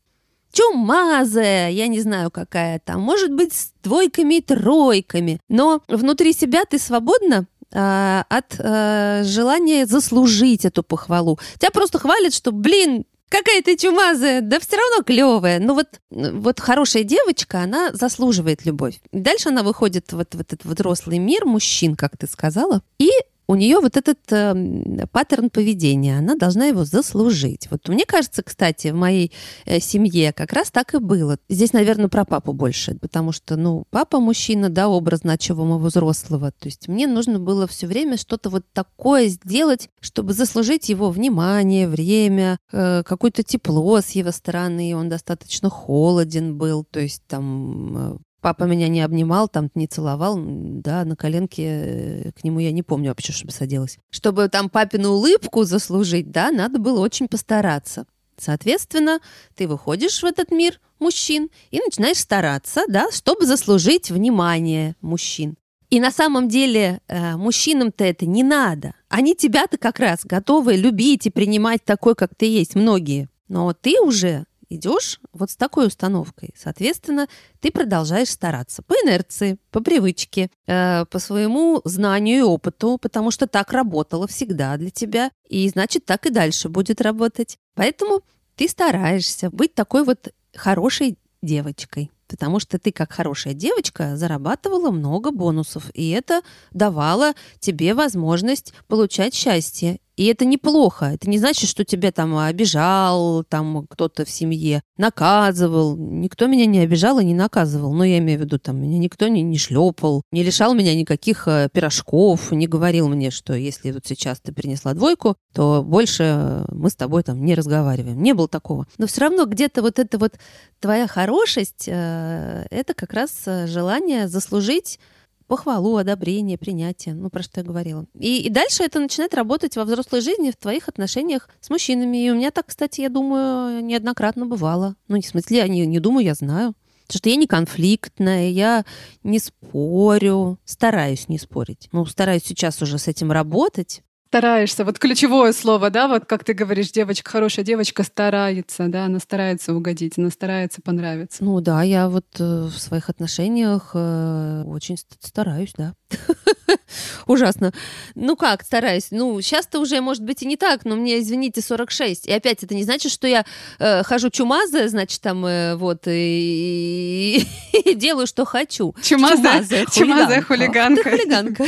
[0.52, 5.40] Чумазая, я не знаю, какая там, может быть, с двойками и тройками.
[5.48, 11.40] Но внутри себя ты свободна э, от э, желания заслужить эту похвалу.
[11.58, 15.58] Тебя просто хвалят, что, блин, какая ты чумазая, да все равно клевая.
[15.58, 19.00] Ну вот, вот хорошая девочка, она заслуживает любовь.
[19.10, 23.10] Дальше она выходит вот в этот взрослый мир мужчин, как ты сказала, и
[23.46, 27.68] у нее вот этот э, паттерн поведения, она должна его заслужить.
[27.70, 29.32] Вот мне кажется, кстати, в моей
[29.66, 31.38] э, семье как раз так и было.
[31.48, 36.52] Здесь, наверное, про папу больше, потому что, ну, папа мужчина, да, образ значимого взрослого.
[36.52, 41.88] То есть мне нужно было все время что-то вот такое сделать, чтобы заслужить его внимание,
[41.88, 44.96] время, э, какое-то тепло с его стороны.
[44.96, 50.36] Он достаточно холоден был, то есть там э, Папа меня не обнимал, там не целовал,
[50.38, 53.96] да, на коленке э, к нему я не помню вообще, чтобы садилась.
[54.10, 58.04] Чтобы там папину улыбку заслужить, да, надо было очень постараться.
[58.36, 59.20] Соответственно,
[59.54, 65.56] ты выходишь в этот мир мужчин и начинаешь стараться, да, чтобы заслужить внимание мужчин.
[65.88, 68.92] И на самом деле э, мужчинам-то это не надо.
[69.08, 73.30] Они тебя-то как раз готовы любить и принимать такой, как ты есть, многие.
[73.48, 76.54] Но ты уже идешь вот с такой установкой.
[76.56, 77.28] Соответственно,
[77.60, 83.46] ты продолжаешь стараться по инерции, по привычке, э, по своему знанию и опыту, потому что
[83.46, 87.58] так работало всегда для тебя, и значит, так и дальше будет работать.
[87.74, 88.22] Поэтому
[88.56, 95.30] ты стараешься быть такой вот хорошей девочкой потому что ты, как хорошая девочка, зарабатывала много
[95.30, 99.98] бонусов, и это давало тебе возможность получать счастье.
[100.16, 101.06] И это неплохо.
[101.06, 105.96] Это не значит, что тебя там обижал, там кто-то в семье наказывал.
[105.96, 107.92] Никто меня не обижал и не наказывал.
[107.92, 111.48] Но я имею в виду, там меня никто не, не шлепал, не лишал меня никаких
[111.48, 116.90] э, пирожков, не говорил мне, что если вот сейчас ты принесла двойку, то больше мы
[116.90, 118.22] с тобой там не разговариваем.
[118.22, 118.86] Не было такого.
[118.98, 120.34] Но все равно где-то вот эта вот
[120.78, 125.00] твоя хорошесть, э, это как раз э, желание заслужить
[125.46, 128.06] похвалу, одобрение, принятие, ну, про что я говорила.
[128.18, 132.24] И, и дальше это начинает работать во взрослой жизни, в твоих отношениях с мужчинами.
[132.24, 134.96] И у меня так, кстати, я думаю, неоднократно бывало.
[135.08, 136.74] Ну, не в смысле, я не, не думаю, я знаю.
[137.06, 138.84] Потому что я не конфликтная, я
[139.22, 141.88] не спорю, стараюсь не спорить.
[141.92, 144.02] Ну, стараюсь сейчас уже с этим работать,
[144.34, 144.84] стараешься.
[144.84, 149.72] Вот ключевое слово, да, вот как ты говоришь, девочка, хорошая девочка старается, да, она старается
[149.72, 151.44] угодить, она старается понравиться.
[151.44, 155.94] Ну да, я вот э, в своих отношениях э, очень стараюсь, да.
[157.26, 157.72] Ужасно.
[158.14, 159.08] Ну как, стараюсь.
[159.10, 162.26] Ну, сейчас-то уже, может быть, и не так, но мне, извините, 46.
[162.26, 163.44] И опять, это не значит, что я
[163.78, 168.94] э, хожу чумазая, значит, там, э, вот, и, и, и делаю, что хочу.
[169.02, 171.10] Чумазая, чумазая хулиганка.
[171.10, 171.64] хулиганка.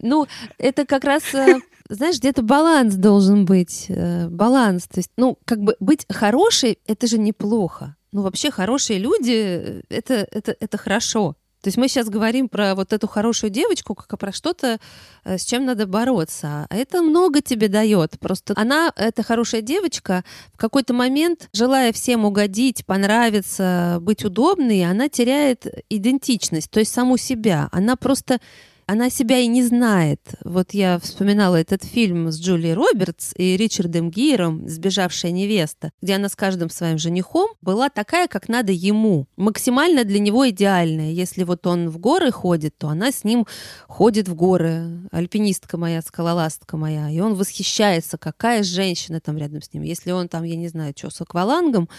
[0.00, 0.26] Ну,
[0.58, 3.86] это как раз э, знаешь, где-то баланс должен быть.
[3.88, 4.84] Э, баланс.
[4.84, 7.96] То есть, ну, как бы быть хорошей, это же неплохо.
[8.12, 11.36] Ну, вообще, хорошие люди это, это, это хорошо.
[11.60, 14.78] То есть мы сейчас говорим про вот эту хорошую девочку, как про что-то,
[15.24, 16.66] с чем надо бороться.
[16.70, 18.18] А это много тебе дает.
[18.20, 25.08] Просто она, эта хорошая девочка, в какой-то момент, желая всем угодить, понравиться, быть удобной, она
[25.08, 27.68] теряет идентичность, то есть саму себя.
[27.72, 28.40] Она просто
[28.88, 30.20] она себя и не знает.
[30.42, 36.30] Вот я вспоминала этот фильм с Джулией Робертс и Ричардом Гиром «Сбежавшая невеста», где она
[36.30, 41.10] с каждым своим женихом была такая, как надо ему, максимально для него идеальная.
[41.10, 43.46] Если вот он в горы ходит, то она с ним
[43.88, 45.06] ходит в горы.
[45.12, 47.10] Альпинистка моя, скалолазка моя.
[47.10, 49.82] И он восхищается, какая женщина там рядом с ним.
[49.82, 51.90] Если он там, я не знаю, что, с аквалангом,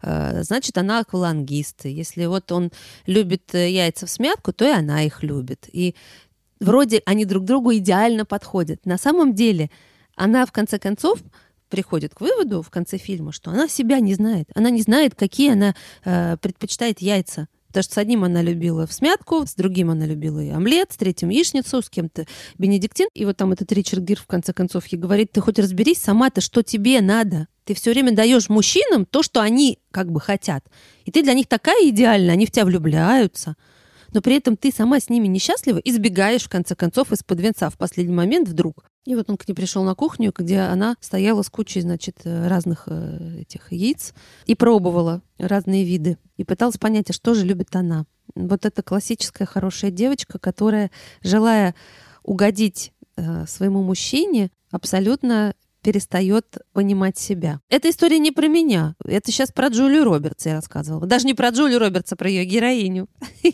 [0.00, 1.84] э, значит, она аквалангист.
[1.84, 2.70] Если вот он
[3.04, 5.68] любит э, яйца в смятку, то и она их любит.
[5.70, 5.94] И
[6.60, 8.84] вроде они друг другу идеально подходят.
[8.86, 9.70] На самом деле
[10.14, 11.20] она в конце концов
[11.68, 14.48] приходит к выводу в конце фильма, что она себя не знает.
[14.54, 17.48] Она не знает, какие она э, предпочитает яйца.
[17.68, 20.96] Потому что с одним она любила в смятку, с другим она любила и омлет, с
[20.96, 23.08] третьим яичницу, с кем-то бенедиктин.
[23.12, 26.40] И вот там этот Ричард Гир в конце концов ей говорит, ты хоть разберись сама-то,
[26.40, 27.46] что тебе надо.
[27.64, 30.64] Ты все время даешь мужчинам то, что они как бы хотят.
[31.04, 33.54] И ты для них такая идеальная, они в тебя влюбляются
[34.12, 37.70] но при этом ты сама с ними несчастлива и сбегаешь, в конце концов, из-под венца
[37.70, 38.84] в последний момент вдруг.
[39.04, 42.84] И вот он к ней пришел на кухню, где она стояла с кучей, значит, разных
[42.86, 44.12] э, этих яиц
[44.46, 46.18] и пробовала разные виды.
[46.36, 48.04] И пыталась понять, а что же любит она.
[48.34, 50.90] Вот эта классическая хорошая девочка, которая,
[51.22, 51.74] желая
[52.22, 57.60] угодить э, своему мужчине, абсолютно перестает понимать себя.
[57.70, 58.94] Эта история не про меня.
[59.04, 61.06] Это сейчас про Джулию Робертс я рассказывала.
[61.06, 63.08] Даже не про Джулию Робертс, а про ее героиню.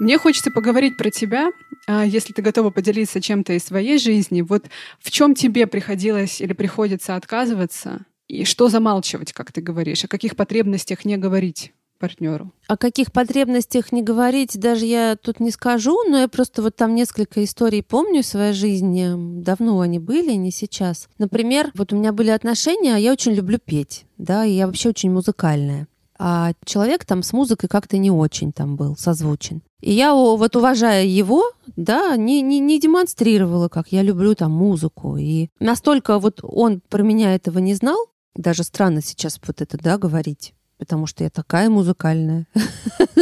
[0.00, 1.50] Мне хочется поговорить про тебя,
[1.86, 4.40] а, если ты готова поделиться чем-то из своей жизни.
[4.40, 4.64] Вот
[4.98, 8.06] в чем тебе приходилось или приходится отказываться?
[8.26, 10.02] И что замалчивать, как ты говоришь?
[10.04, 11.72] О каких потребностях не говорить?
[11.98, 12.50] партнеру.
[12.66, 16.94] О каких потребностях не говорить, даже я тут не скажу, но я просто вот там
[16.94, 19.42] несколько историй помню в своей жизни.
[19.42, 21.10] Давно они были, не сейчас.
[21.18, 24.88] Например, вот у меня были отношения, а я очень люблю петь, да, и я вообще
[24.88, 25.88] очень музыкальная.
[26.18, 29.60] А человек там с музыкой как-то не очень там был созвучен.
[29.80, 31.44] И я, вот уважая его,
[31.76, 35.16] да, не, не, не демонстрировала, как я люблю там музыку.
[35.16, 37.98] И настолько вот он про меня этого не знал,
[38.34, 42.46] даже странно сейчас вот это, да, говорить потому что я такая музыкальная.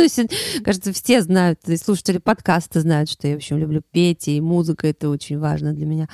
[0.64, 4.86] Кажется, все знают, и слушатели подкаста знают, что я, в общем, люблю петь, и музыка—
[4.88, 6.08] это очень важно для меня.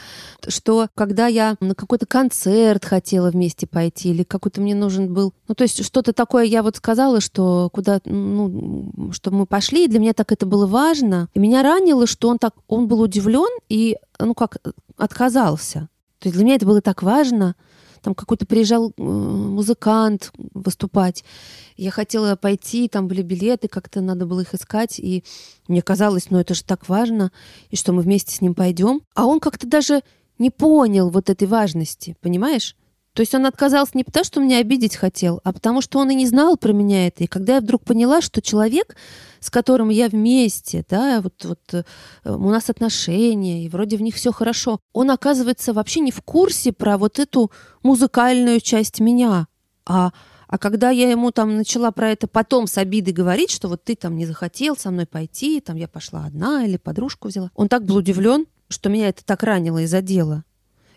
[0.49, 5.35] Что когда я на какой-то концерт хотела вместе пойти, или какой-то мне нужен был...
[5.47, 8.01] Ну, то есть что-то такое я вот сказала, что куда...
[8.07, 11.29] Ну, что мы пошли, и для меня так это было важно.
[11.35, 12.55] И меня ранило, что он так...
[12.69, 14.57] Он был удивлен и, ну, как
[14.97, 15.91] отказался.
[16.21, 17.55] То есть для меня это было так важно,
[18.05, 21.25] там какой-то приезжал э, музыкант выступать.
[21.77, 25.25] Я хотела пойти, там были билеты, как-то надо было их искать, и
[25.67, 27.33] мне казалось, ну это же так важно,
[27.71, 29.01] и что мы вместе с ним пойдем.
[29.15, 30.03] А он как-то даже
[30.39, 32.77] не понял вот этой важности, понимаешь?
[33.15, 36.17] То есть он отказался не потому, что меня обидеть хотел, а потому что он и
[36.17, 37.23] не знал про меня это.
[37.23, 38.97] И когда я вдруг поняла, что человек,
[39.39, 41.85] с которым я вместе, да, вот, вот э,
[42.25, 46.73] у нас отношения, и вроде в них все хорошо, он, оказывается, вообще не в курсе
[46.73, 47.53] про вот эту
[47.85, 49.47] музыкальную часть меня.
[49.87, 50.13] А,
[50.49, 53.95] а когда я ему там начала про это потом с обидой говорить, что вот ты
[53.95, 57.85] там не захотел со мной пойти, там я пошла одна или подружку взяла, он так
[57.85, 60.43] был удивлен, что меня это так ранило и задело.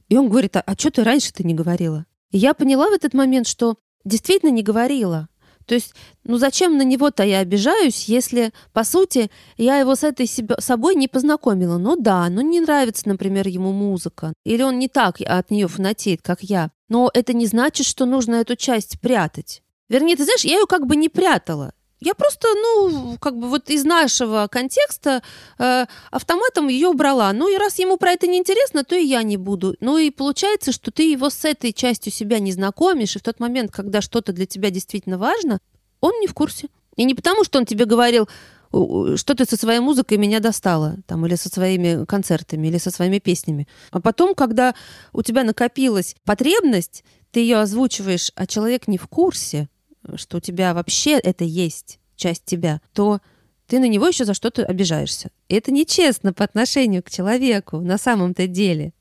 [0.10, 2.06] И он говорит, а, а что ты раньше-то не говорила?
[2.32, 5.30] И я поняла в этот момент, что действительно не говорила.
[5.66, 5.94] То есть,
[6.24, 10.96] ну зачем на него-то я обижаюсь, если, по сути, я его с этой себе, собой
[10.96, 11.78] не познакомила?
[11.78, 14.34] Ну да, ну не нравится, например, ему музыка.
[14.46, 16.72] Или он не так от нее фанатеет, как я.
[16.88, 19.62] Но это не значит, что нужно эту часть прятать.
[19.90, 21.74] Вернее, ты знаешь, я ее как бы не прятала.
[22.00, 25.24] Я просто, ну, как бы вот из нашего контекста
[25.58, 27.34] э, автоматом ее убрала.
[27.34, 29.76] Ну и раз ему про это не интересно, то и я не буду.
[29.80, 33.40] Ну и получается, что ты его с этой частью себя не знакомишь, и в тот
[33.40, 35.60] момент, когда что-то для тебя действительно важно,
[36.00, 36.68] он не в курсе.
[36.98, 38.30] И не потому, что он тебе говорил,
[38.72, 43.20] что ты со своей музыкой меня достала, там, или со своими концертами, или со своими
[43.20, 43.68] песнями.
[43.92, 44.76] А потом, когда
[45.14, 49.70] у тебя накопилась потребность, ты ее озвучиваешь, а человек не в курсе,
[50.16, 53.20] что у тебя вообще это есть часть тебя, то
[53.68, 55.30] ты на него еще за что-то обижаешься.
[55.50, 58.94] И это нечестно по отношению к человеку на самом-то деле.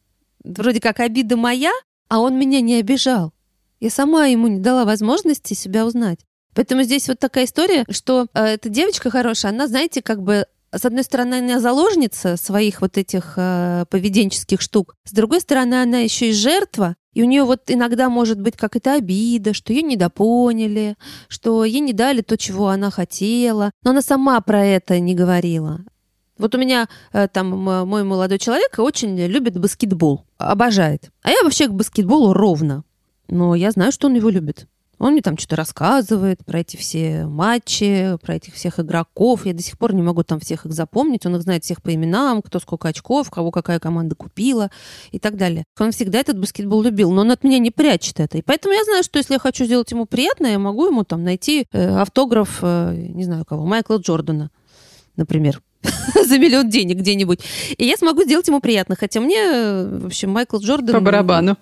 [0.44, 1.72] Вроде как обида моя,
[2.08, 3.32] а он меня не обижал.
[3.80, 6.20] Я сама ему не дала возможности себя узнать.
[6.54, 10.84] Поэтому здесь вот такая история, что э, эта девочка хорошая, она, знаете, как бы с
[10.84, 16.30] одной стороны, она заложница своих вот этих э, поведенческих штук, с другой стороны, она еще
[16.30, 20.96] и жертва, и у нее вот иногда может быть какая-то обида, что ее недопоняли,
[21.28, 23.70] что ей не дали то, чего она хотела.
[23.82, 25.80] Но она сама про это не говорила.
[26.36, 31.10] Вот у меня э, там мой молодой человек очень любит баскетбол, обожает.
[31.22, 32.84] А я вообще к баскетболу ровно.
[33.28, 34.66] Но я знаю, что он его любит.
[34.98, 39.44] Он мне там что-то рассказывает про эти все матчи, про этих всех игроков.
[39.44, 41.26] Я до сих пор не могу там всех их запомнить.
[41.26, 44.70] Он их знает всех по именам, кто сколько очков, кого какая команда купила
[45.12, 45.64] и так далее.
[45.78, 48.38] Он всегда этот баскетбол любил, но он от меня не прячет это.
[48.38, 51.24] И поэтому я знаю, что если я хочу сделать ему приятно, я могу ему там
[51.24, 54.50] найти э, автограф, э, не знаю кого, Майкла Джордана,
[55.16, 55.60] например
[56.26, 57.40] за миллион денег где-нибудь.
[57.76, 58.96] И я смогу сделать ему приятно.
[58.96, 60.94] Хотя мне, э, в общем, Майкл Джордан...
[60.94, 61.56] По барабану.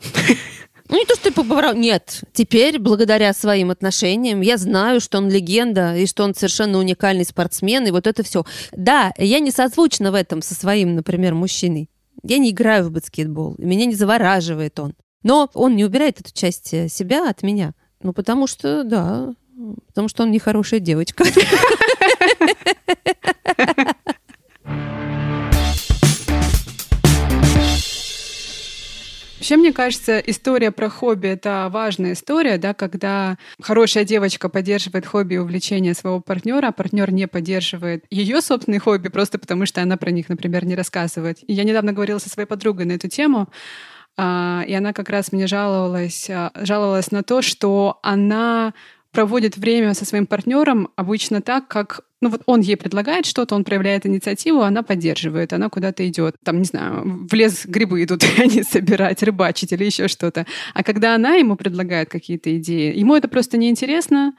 [0.95, 1.75] Ну, не то, что ты побрал.
[1.75, 2.23] Нет.
[2.33, 7.85] Теперь, благодаря своим отношениям, я знаю, что он легенда, и что он совершенно уникальный спортсмен,
[7.85, 8.45] и вот это все.
[8.71, 11.91] Да, я не созвучна в этом со своим, например, мужчиной.
[12.23, 14.95] Я не играю в баскетбол, и меня не завораживает он.
[15.25, 17.73] Но он не убирает эту часть э, себя от меня.
[18.01, 19.35] Ну, потому что, да,
[19.89, 21.25] потому что он нехорошая девочка.
[29.45, 35.35] Вообще, мне кажется, история про хобби— это важная история, да, когда хорошая девочка поддерживает хобби
[35.35, 39.99] и увлечение своего партнера, а партнер не поддерживает ее собственные хобби просто потому, что она
[39.99, 41.41] про них, например, не рассказывает.
[41.47, 43.51] И я недавно говорила со своей подругой на эту тему,
[44.17, 48.73] а, и она как раз мне жаловалась, а, жаловалась на то, что она
[49.15, 53.65] проводит время со своим партнером обычно так, как ну вот он ей предлагает что-то, он
[53.65, 56.37] проявляет инициативу, она поддерживает, она куда-то идет.
[56.45, 60.47] Там, не знаю, в лес грибы идут они собирать, рыбачить или еще что-то.
[60.75, 64.35] А когда она ему предлагает какие-то идеи, ему это просто неинтересно,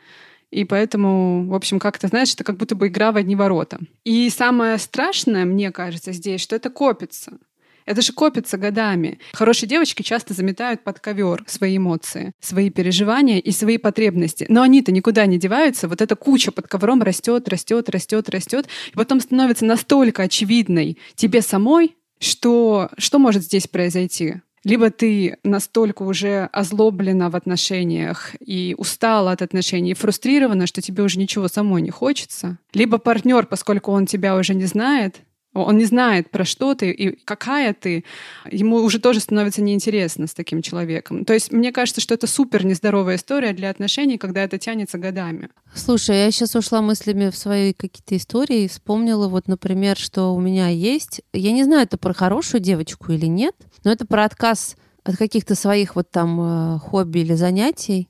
[0.51, 3.80] и поэтому, в общем, как-то, знаешь, это как будто бы игра в одни ворота.
[4.03, 7.38] И самое страшное, мне кажется, здесь, что это копится.
[7.86, 9.19] Это же копится годами.
[9.33, 14.45] Хорошие девочки часто заметают под ковер свои эмоции, свои переживания и свои потребности.
[14.49, 15.88] Но они-то никуда не деваются.
[15.88, 18.67] Вот эта куча под ковром растет, растет, растет, растет.
[18.91, 24.36] И потом становится настолько очевидной тебе самой, что что может здесь произойти?
[24.63, 31.03] Либо ты настолько уже озлоблена в отношениях и устала от отношений, и фрустрирована, что тебе
[31.03, 32.57] уже ничего самой не хочется.
[32.73, 35.17] Либо партнер, поскольку он тебя уже не знает,
[35.63, 38.03] он не знает, про что ты и какая ты.
[38.51, 41.23] Ему уже тоже становится неинтересно с таким человеком.
[41.23, 45.49] То есть мне кажется, что это супер нездоровая история для отношений, когда это тянется годами.
[45.73, 50.39] Слушай, я сейчас ушла мыслями в свои какие-то истории и вспомнила вот, например, что у
[50.39, 51.21] меня есть...
[51.33, 54.75] Я не знаю, это про хорошую девочку или нет, но это про отказ
[55.05, 58.09] от каких-то своих вот там э, хобби или занятий.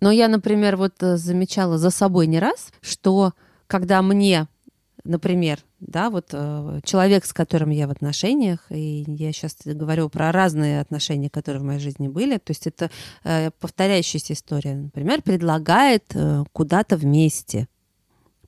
[0.00, 3.32] Но я, например, вот э, замечала за собой не раз, что
[3.66, 4.46] когда мне
[5.04, 10.32] например, да, вот э, человек, с которым я в отношениях, и я сейчас говорю про
[10.32, 12.90] разные отношения, которые в моей жизни были, то есть это
[13.24, 17.68] э, повторяющаяся история, например, предлагает э, куда-то вместе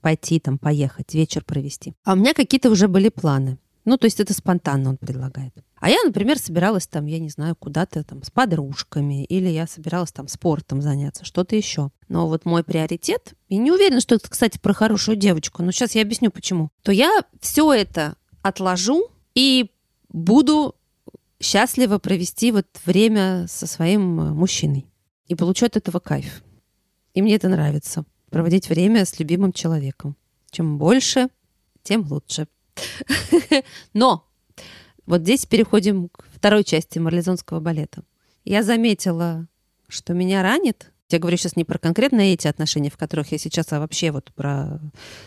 [0.01, 1.95] пойти, там, поехать, вечер провести.
[2.05, 3.59] А у меня какие-то уже были планы.
[3.85, 5.55] Ну, то есть это спонтанно он предлагает.
[5.77, 10.13] А я, например, собиралась там, я не знаю, куда-то там с подружками, или я собиралась
[10.13, 11.91] там спортом заняться, что-то еще.
[12.09, 15.95] Но вот мой приоритет, и не уверена, что это, кстати, про хорошую девочку, но сейчас
[15.95, 19.71] я объясню почему, то я все это отложу и
[20.09, 20.75] буду
[21.41, 24.87] счастливо провести вот время со своим э, мужчиной.
[25.27, 26.43] И получу от этого кайф.
[27.15, 28.05] И мне это нравится.
[28.31, 30.17] Проводить время с любимым человеком.
[30.51, 31.29] Чем больше,
[31.83, 32.47] тем лучше.
[33.95, 34.27] Но
[35.07, 38.05] вот здесь переходим к второй части марлезонского балета.
[38.45, 39.47] Я заметила,
[39.89, 40.93] что меня ранит.
[41.11, 44.33] Я говорю сейчас не про конкретно эти отношения, в которых я сейчас, а вообще вот
[44.35, 44.81] про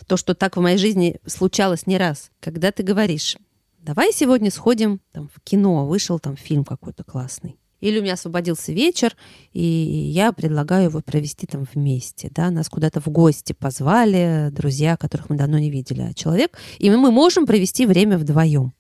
[0.08, 2.32] то, что так в моей жизни случалось не раз.
[2.40, 3.36] Когда ты говоришь,
[3.80, 7.60] давай сегодня сходим там, в кино, вышел там фильм какой-то классный.
[7.84, 9.14] Или у меня освободился вечер,
[9.52, 12.32] и я предлагаю его провести там вместе.
[12.34, 12.50] Да?
[12.50, 16.58] Нас куда-то в гости позвали, друзья, которых мы давно не видели, а человек.
[16.78, 18.72] И мы можем провести время вдвоем.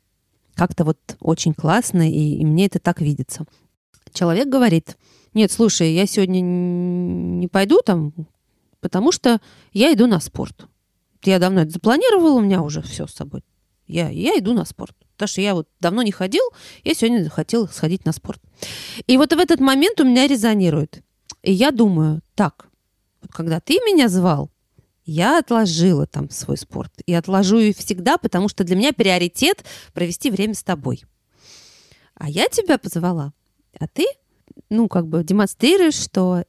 [0.55, 3.43] Как-то вот очень классно, и, и мне это так видится.
[4.13, 4.95] Человек говорит,
[5.33, 8.13] нет, слушай, я сегодня не пойду там,
[8.79, 9.41] потому что
[9.73, 10.67] я иду на спорт.
[11.23, 13.43] Я давно это запланировала, у меня уже все с собой.
[13.85, 14.95] Я, я иду на спорт.
[15.23, 16.43] Потому что я вот давно не ходил,
[16.83, 18.41] я сегодня хотел сходить на спорт.
[19.07, 21.01] И вот в этот момент у меня резонирует.
[21.43, 22.67] И я думаю, так,
[23.21, 24.51] вот когда ты меня звал,
[25.05, 26.91] я отложила там свой спорт.
[27.05, 29.63] И отложу и всегда, потому что для меня приоритет
[29.93, 31.05] провести время с тобой.
[32.15, 33.31] А я тебя позвала,
[33.79, 34.05] а ты,
[34.69, 36.43] ну, как бы демонстрируешь, что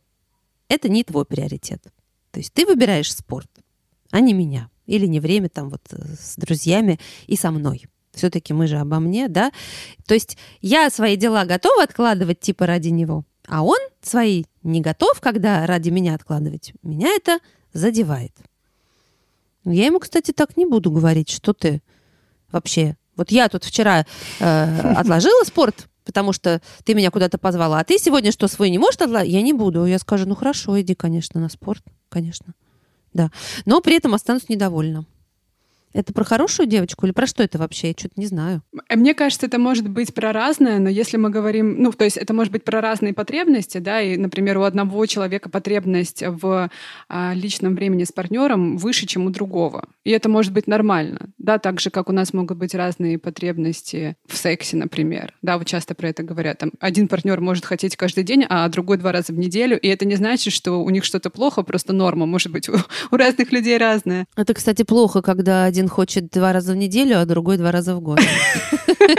[0.66, 1.84] это не твой приоритет.
[2.32, 3.50] То есть ты выбираешь спорт,
[4.10, 4.68] а не меня.
[4.86, 7.86] Или не время там вот э, с друзьями и со мной.
[8.14, 9.52] Все-таки мы же обо мне, да?
[10.06, 15.20] То есть я свои дела готова откладывать типа ради него, а он свои не готов,
[15.20, 16.72] когда ради меня откладывать.
[16.82, 17.38] Меня это
[17.72, 18.32] задевает.
[19.64, 21.82] Я ему, кстати, так не буду говорить, что ты
[22.52, 22.96] вообще.
[23.16, 24.06] Вот я тут вчера
[24.40, 28.78] э, отложила спорт, потому что ты меня куда-то позвала, а ты сегодня что, свой не
[28.78, 29.32] можешь отложить?
[29.32, 29.84] Я не буду.
[29.86, 32.54] Я скажу, ну хорошо, иди, конечно, на спорт, конечно.
[33.12, 33.30] Да.
[33.64, 35.06] Но при этом останусь недовольна.
[35.94, 37.88] Это про хорошую девочку или про что это вообще?
[37.88, 38.62] Я что-то не знаю.
[38.90, 42.34] Мне кажется, это может быть про разное, но если мы говорим, ну, то есть это
[42.34, 46.68] может быть про разные потребности, да, и, например, у одного человека потребность в
[47.08, 49.88] а, личном времени с партнером выше, чем у другого.
[50.02, 54.16] И это может быть нормально, да, так же, как у нас могут быть разные потребности
[54.26, 55.32] в сексе, например.
[55.42, 56.58] Да, вот часто про это говорят.
[56.58, 60.04] Там один партнер может хотеть каждый день, а другой два раза в неделю, и это
[60.04, 62.74] не значит, что у них что-то плохо, просто норма может быть у,
[63.10, 64.26] у разных людей разная.
[64.34, 67.94] Это, кстати, плохо, когда один один хочет два раза в неделю, а другой два раза
[67.94, 68.18] в год.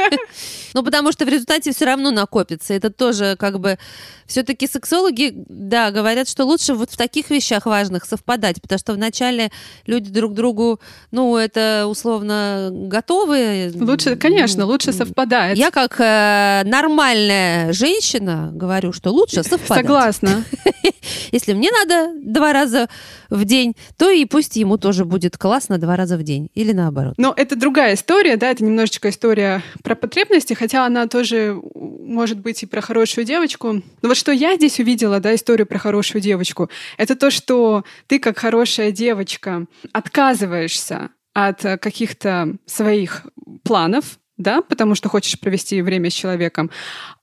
[0.76, 2.74] Ну, потому что в результате все равно накопится.
[2.74, 3.80] Это тоже как бы...
[4.28, 9.52] Все-таки сексологи, да, говорят, что лучше вот в таких вещах важных совпадать, потому что вначале
[9.86, 13.72] люди друг другу, ну, это условно готовы.
[13.76, 15.58] Лучше, конечно, лучше совпадает.
[15.58, 19.86] Я как э, нормальная женщина говорю, что лучше совпадать.
[19.86, 20.44] Согласна.
[21.32, 22.90] Если мне надо два раза
[23.30, 26.50] в день, то и пусть ему тоже будет классно два раза в день.
[26.56, 27.14] Или наоборот.
[27.18, 32.64] Но это другая история, да, это немножечко история про потребности, хотя она тоже может быть
[32.64, 33.74] и про хорошую девочку.
[33.74, 38.18] Но вот что я здесь увидела, да, историю про хорошую девочку, это то, что ты
[38.18, 43.28] как хорошая девочка отказываешься от каких-то своих
[43.62, 46.72] планов, да, потому что хочешь провести время с человеком,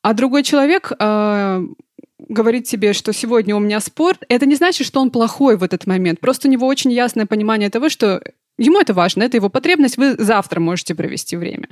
[0.02, 1.66] а другой человек э,
[2.28, 5.84] говорит тебе, что сегодня у меня спорт, это не значит, что он плохой в этот
[5.88, 6.20] момент.
[6.20, 8.22] Просто у него очень ясное понимание того, что
[8.56, 11.70] ему это важно, это его потребность, вы завтра можете провести время.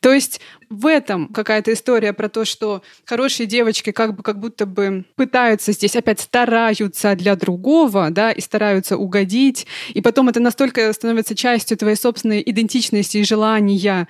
[0.00, 4.66] То есть в этом какая-то история про то, что хорошие девочки как бы как будто
[4.66, 10.92] бы пытаются здесь опять стараются для другого, да, и стараются угодить, и потом это настолько
[10.92, 14.06] становится частью твоей собственной идентичности и желания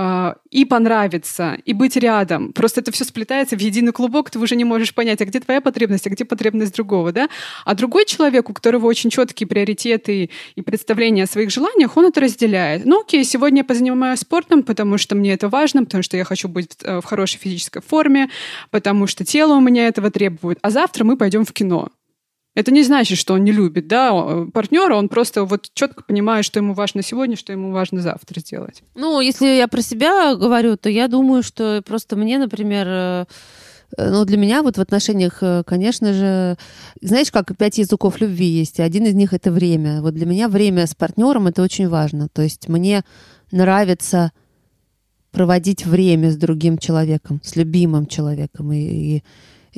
[0.00, 2.52] а, и понравиться, и быть рядом.
[2.52, 5.60] Просто это все сплетается в единый клубок, ты уже не можешь понять, а где твоя
[5.60, 7.28] потребность, а где потребность другого, да?
[7.64, 12.20] А другой человек, у которого очень четкие приоритеты и представления о своих желаниях, он это
[12.20, 12.86] разделяет.
[12.86, 16.46] Ну окей, сегодня я позанимаюсь спортом, потому что мне это важно, потому что я хочу
[16.46, 18.30] быть в э, хорошей физической форме,
[18.70, 20.58] потому что тело у меня этого требует.
[20.62, 21.88] А завтра мы пойдем в кино.
[22.58, 24.10] Это не значит, что он не любит да,
[24.52, 28.82] партнера, он просто вот четко понимает, что ему важно сегодня, что ему важно завтра сделать.
[28.96, 33.26] Ну, если я про себя говорю, то я думаю, что просто мне, например, э,
[33.96, 36.56] ну, для меня вот в отношениях, э, конечно же,
[37.00, 40.02] знаешь, как пять языков любви есть, и один из них— это время.
[40.02, 42.28] Вот для меня время с партнером— это очень важно.
[42.28, 43.04] То есть мне
[43.52, 44.32] нравится
[45.30, 48.72] проводить время с другим человеком, с любимым человеком.
[48.72, 49.22] И, и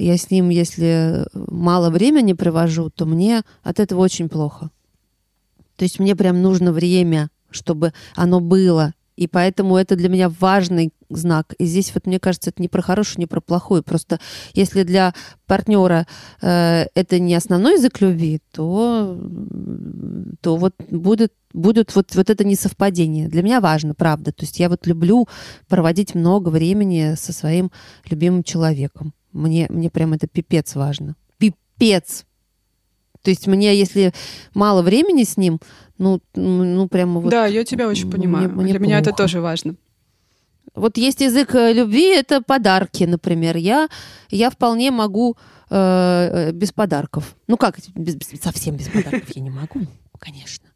[0.05, 4.71] я с ним, если мало времени провожу, то мне от этого очень плохо.
[5.77, 8.95] То есть мне прям нужно время, чтобы оно было.
[9.17, 11.55] И поэтому это для меня важный знак.
[11.59, 13.83] И здесь вот мне кажется, это не про хорошую, не про плохую.
[13.83, 14.19] Просто
[14.55, 15.13] если для
[15.47, 16.07] партнера
[16.41, 19.21] э, это не основной язык любви, то,
[20.41, 23.29] то вот будет будет вот, вот это несовпадение.
[23.29, 24.33] Для меня важно, правда.
[24.33, 25.29] То есть я вот люблю
[25.69, 27.71] проводить много времени со своим
[28.09, 29.13] любимым человеком.
[29.33, 31.17] Мне, мне прям это пипец важно.
[31.39, 32.25] Пипец!
[33.23, 34.13] То есть мне, если
[34.55, 35.61] мало времени с ним,
[35.99, 37.31] ну, ну прямо вот...
[37.31, 38.49] Да, я тебя очень понимаю.
[38.51, 38.85] Мне, Для плохо.
[38.85, 39.77] меня это тоже важно.
[40.75, 43.57] Вот есть язык э, любви, это подарки, например.
[43.57, 43.89] Я,
[44.31, 45.37] я вполне могу
[45.69, 47.37] э, э без подарков.
[47.49, 49.81] Ну как, без, совсем без подарков я не могу,
[50.19, 50.70] конечно.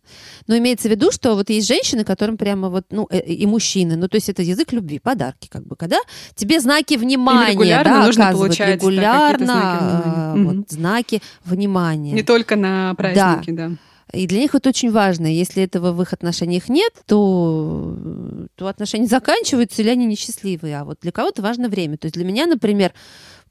[0.47, 3.97] Но имеется в виду, что вот есть женщины, которым прямо вот, ну, э, и мужчины,
[3.97, 5.99] ну, то есть это язык любви, подарки, как бы, когда
[6.35, 10.57] тебе знаки внимания, регулярно да, нужно получать регулярно да, знаки, внимания.
[10.59, 12.13] вот, знаки внимания.
[12.13, 13.69] Не только на праздники, да.
[13.69, 13.77] да.
[14.13, 15.27] И для них это очень важно.
[15.27, 17.97] Если этого в их отношениях нет, то,
[18.55, 20.79] то отношения заканчиваются, или они несчастливые.
[20.79, 21.97] А вот для кого-то важно время.
[21.97, 22.93] То есть для меня, например,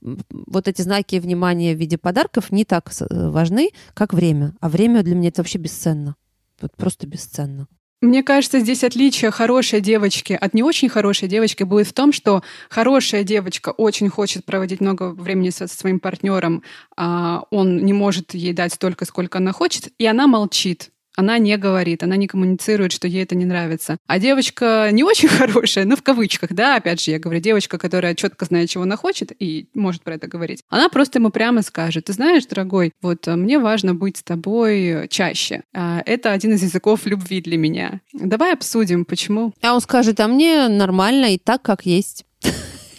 [0.01, 4.54] вот эти знаки внимания в виде подарков не так э, важны, как время.
[4.60, 6.16] А время для меня это вообще бесценно.
[6.62, 7.68] Вот просто бесценно.
[8.04, 12.43] Мне кажется, здесь отличие хорошей девочки от не очень хорошей девочки будет в том, что
[12.70, 16.64] хорошая девочка очень хочет проводить много времени со своим партнером,
[16.97, 20.89] а он не может ей дать столько, сколько она хочет, и она молчит.
[21.16, 23.97] Она не говорит, она не коммуницирует, что ей это не нравится.
[24.07, 28.16] А девочка не очень хорошая, ну в кавычках, да, опять же, я говорю, девочка, которая
[28.16, 32.05] четко знает, чего она хочет и может про это говорить, она просто ему прямо скажет,
[32.05, 35.64] ты знаешь, дорогой, вот э, мне важно быть с тобой чаще.
[35.74, 38.01] А, это один из языков любви для меня.
[38.14, 39.53] Давай обсудим, почему.
[39.61, 42.26] А он скажет, а мне нормально и так, как есть.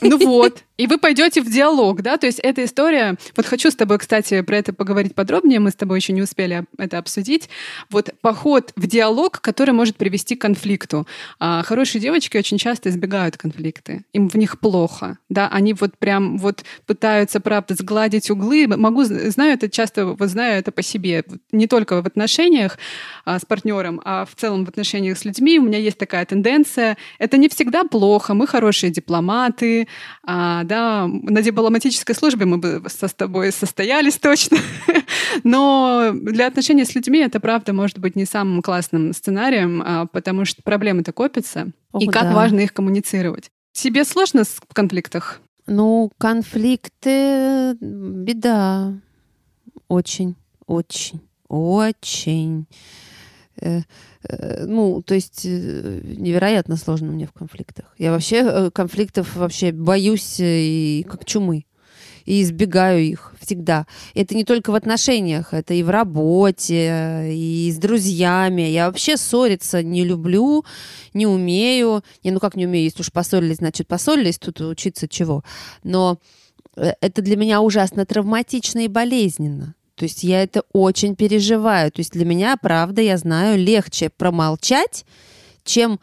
[0.00, 0.64] Ну вот.
[0.76, 4.40] И вы пойдете в диалог, да, то есть эта история, вот хочу с тобой, кстати,
[4.40, 7.48] про это поговорить подробнее, мы с тобой еще не успели это обсудить,
[7.90, 11.06] вот поход в диалог, который может привести к конфликту.
[11.38, 16.38] А хорошие девочки очень часто избегают конфликты, им в них плохо, да, они вот прям
[16.38, 21.68] вот пытаются, правда, сгладить углы, могу, знаю это часто, вот знаю это по себе, не
[21.68, 22.78] только в отношениях
[23.24, 26.96] а, с партнером, а в целом в отношениях с людьми, у меня есть такая тенденция,
[27.20, 29.86] это не всегда плохо, мы хорошие дипломаты,
[30.24, 34.58] а, да, на дипломатической службе мы бы со с тобой состоялись точно,
[35.44, 40.44] но для отношений с людьми это, правда, может быть не самым классным сценарием, а, потому
[40.44, 42.34] что проблемы-то копятся, О, и как да.
[42.34, 43.50] важно их коммуницировать.
[43.72, 45.40] Тебе сложно в конфликтах?
[45.66, 48.94] Ну, конфликты— беда.
[49.88, 50.36] Очень,
[50.66, 52.66] очень, очень.
[53.60, 53.82] Э,
[54.28, 57.86] э, ну, то есть э, невероятно сложно мне в конфликтах.
[57.98, 61.66] Я вообще конфликтов вообще боюсь и как чумы.
[62.24, 63.86] И избегаю их всегда.
[64.14, 68.62] Это не только в отношениях, это и в работе, и с друзьями.
[68.62, 70.64] Я вообще ссориться не люблю,
[71.12, 72.02] не умею.
[72.22, 75.44] Не, ну как не умею, если уж поссорились, значит поссорились, тут учиться чего.
[75.82, 76.18] Но
[76.76, 79.74] это для меня ужасно травматично и болезненно.
[79.94, 81.90] То есть я это очень переживаю.
[81.92, 85.04] То есть для меня, правда, я знаю, легче промолчать,
[85.64, 86.00] чем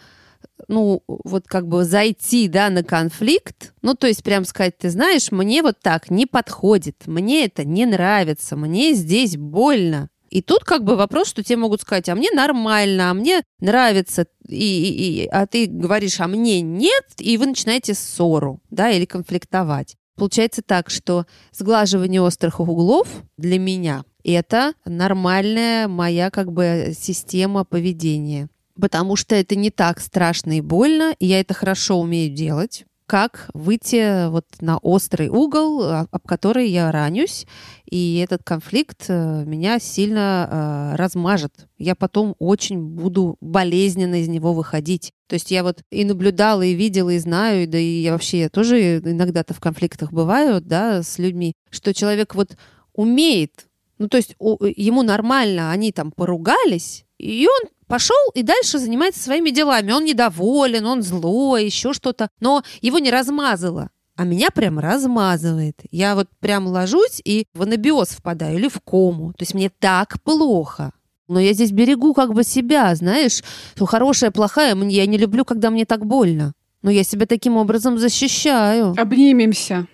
[0.67, 5.31] ну, вот как бы зайти, да, на конфликт, ну, то есть прям сказать, ты знаешь,
[5.31, 10.09] мне вот так не подходит, мне это не нравится, мне здесь больно.
[10.29, 14.27] И тут как бы вопрос, что тебе могут сказать, а мне нормально, а мне нравится,
[14.47, 19.03] и, и, и, а ты говоришь, а мне нет, и вы начинаете ссору, да, или
[19.03, 19.97] конфликтовать.
[20.15, 23.07] Получается так, что сглаживание острых углов
[23.37, 28.49] для меня это нормальная моя как бы система поведения.
[28.79, 33.49] Потому что это не так страшно и больно, и я это хорошо умею делать как
[33.53, 37.45] выйти вот на острый угол, а, об который я ранюсь,
[37.83, 41.67] и этот конфликт э, меня сильно э, размажет.
[41.77, 45.11] Я потом очень буду болезненно из него выходить.
[45.27, 48.49] То есть я вот и наблюдала, и видела, и знаю, да и я вообще я
[48.49, 52.55] тоже иногда-то в конфликтах бываю, да, с людьми, что человек вот
[52.93, 58.79] умеет, ну то есть у, ему нормально, они там поругались, и он пошел и дальше
[58.79, 59.91] занимается своими делами.
[59.91, 62.29] Он недоволен, он злой, еще что-то.
[62.39, 63.89] Но его не размазало.
[64.15, 65.75] А меня прям размазывает.
[65.91, 69.33] Я вот прям ложусь и в анабиоз впадаю или в кому.
[69.33, 70.93] То есть мне так плохо.
[71.27, 73.43] Но я здесь берегу как бы себя, знаешь,
[73.75, 74.75] что хорошая, плохая.
[74.75, 76.53] Я не люблю, когда мне так больно.
[76.81, 78.95] Но я себя таким образом защищаю.
[78.97, 79.87] Обнимемся.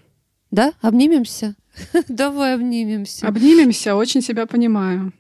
[0.52, 0.74] Да?
[0.82, 1.56] Обнимемся?
[2.08, 3.28] Давай обнимемся.
[3.28, 5.14] Обнимемся, очень себя понимаю.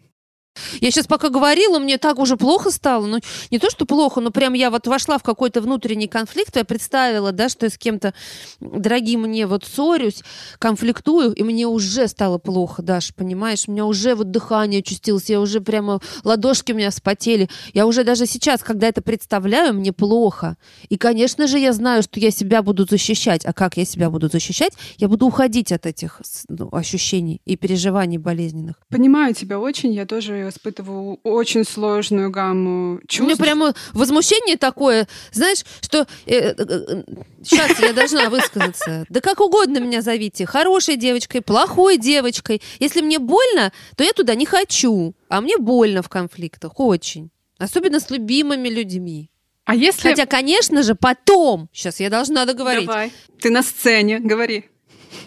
[0.81, 3.05] Я сейчас пока говорила, мне так уже плохо стало.
[3.05, 3.19] Ну,
[3.51, 7.31] не то, что плохо, но прям я вот вошла в какой-то внутренний конфликт, я представила,
[7.31, 8.13] да, что я с кем-то
[8.59, 10.23] дорогим мне вот ссорюсь,
[10.59, 13.65] конфликтую, и мне уже стало плохо, Даш, понимаешь?
[13.67, 17.49] У меня уже вот дыхание очустилось, я уже прямо, ладошки у меня вспотели.
[17.73, 20.57] Я уже даже сейчас, когда это представляю, мне плохо.
[20.89, 23.45] И, конечно же, я знаю, что я себя буду защищать.
[23.45, 24.73] А как я себя буду защищать?
[24.97, 28.75] Я буду уходить от этих ну, ощущений и переживаний болезненных.
[28.89, 33.21] Понимаю тебя очень, я тоже испытываю очень сложную гамму чувств.
[33.21, 37.03] У меня прямо возмущение такое, знаешь, что э, э, э,
[37.43, 39.05] сейчас я должна высказаться.
[39.09, 42.61] Да как угодно меня зовите, хорошей девочкой, плохой девочкой.
[42.79, 45.13] Если мне больно, то я туда не хочу.
[45.29, 47.31] А мне больно в конфликтах, очень.
[47.57, 49.31] Особенно с любимыми людьми.
[49.65, 50.09] А если...
[50.09, 52.85] Хотя, конечно же, потом, сейчас я должна договорить.
[52.85, 54.65] Давай, ты на сцене, говори.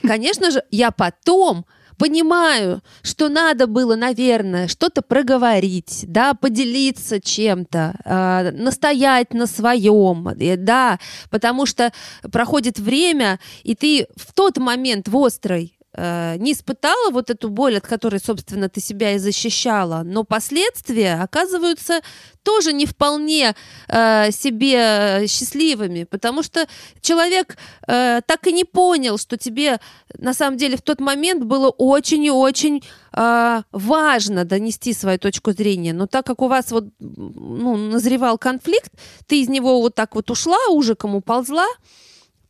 [0.03, 1.67] Конечно же, я потом
[2.01, 10.57] понимаю, что надо было, наверное, что-то проговорить, да, поделиться чем-то, э, настоять на своем, э,
[10.57, 10.99] да,
[11.29, 11.93] потому что
[12.33, 17.87] проходит время, и ты в тот момент в острой не испытала вот эту боль, от
[17.87, 22.01] которой, собственно, ты себя и защищала, но последствия оказываются
[22.43, 23.55] тоже не вполне
[23.89, 26.67] э, себе счастливыми, потому что
[27.01, 29.79] человек э, так и не понял, что тебе
[30.19, 32.83] на самом деле в тот момент было очень и очень
[33.13, 38.93] э, важно донести свою точку зрения, но так как у вас вот ну, назревал конфликт,
[39.27, 41.67] ты из него вот так вот ушла, ужиком уползла,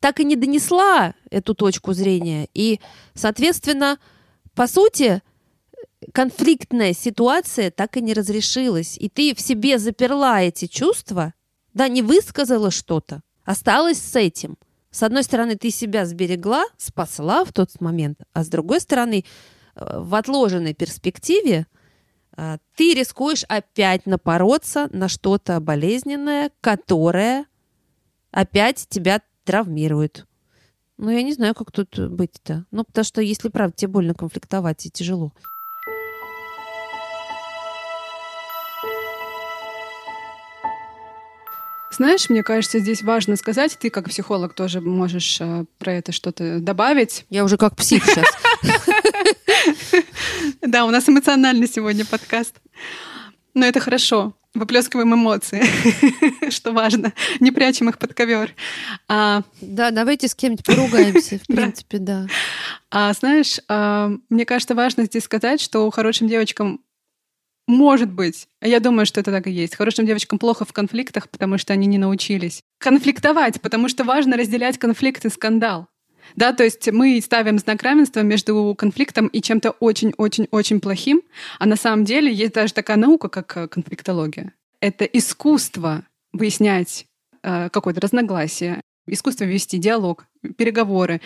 [0.00, 2.48] так и не донесла эту точку зрения.
[2.54, 2.80] И,
[3.14, 3.98] соответственно,
[4.54, 5.22] по сути,
[6.12, 8.96] конфликтная ситуация так и не разрешилась.
[8.98, 11.34] И ты в себе заперла эти чувства,
[11.74, 14.56] да, не высказала что-то, осталась с этим.
[14.90, 19.24] С одной стороны, ты себя сберегла, спасла в тот момент, а с другой стороны,
[19.76, 21.66] э, в отложенной перспективе
[22.36, 27.44] э, ты рискуешь опять напороться на что-то болезненное, которое
[28.32, 30.26] опять тебя травмирует.
[30.96, 32.66] Ну, я не знаю, как тут быть-то.
[32.70, 35.32] Ну, потому что, если правда, тебе больно конфликтовать и тяжело.
[41.90, 46.60] Знаешь, мне кажется, здесь важно сказать, ты как психолог тоже можешь э, про это что-то
[46.60, 47.26] добавить.
[47.28, 48.26] Я уже как псих сейчас.
[50.62, 52.54] Да, у нас эмоциональный сегодня подкаст.
[53.54, 55.62] Но это хорошо выплескиваем эмоции,
[56.50, 58.54] что важно, не прячем их под ковер.
[59.08, 59.42] А...
[59.60, 62.26] Да, давайте с кем-нибудь поругаемся, в принципе, да.
[62.90, 66.80] А знаешь, а, мне кажется, важно здесь сказать, что хорошим девочкам
[67.68, 69.76] может быть, я думаю, что это так и есть.
[69.76, 74.76] Хорошим девочкам плохо в конфликтах, потому что они не научились конфликтовать, потому что важно разделять
[74.76, 75.86] конфликт и скандал.
[76.36, 81.22] Да, то есть мы ставим знак равенства между конфликтом и чем-то очень-очень-очень плохим,
[81.58, 84.52] а на самом деле есть даже такая наука, как э, конфликтология.
[84.80, 87.06] Это искусство выяснять
[87.42, 90.26] э, какое-то разногласие, искусство вести диалог,
[90.56, 91.20] переговоры,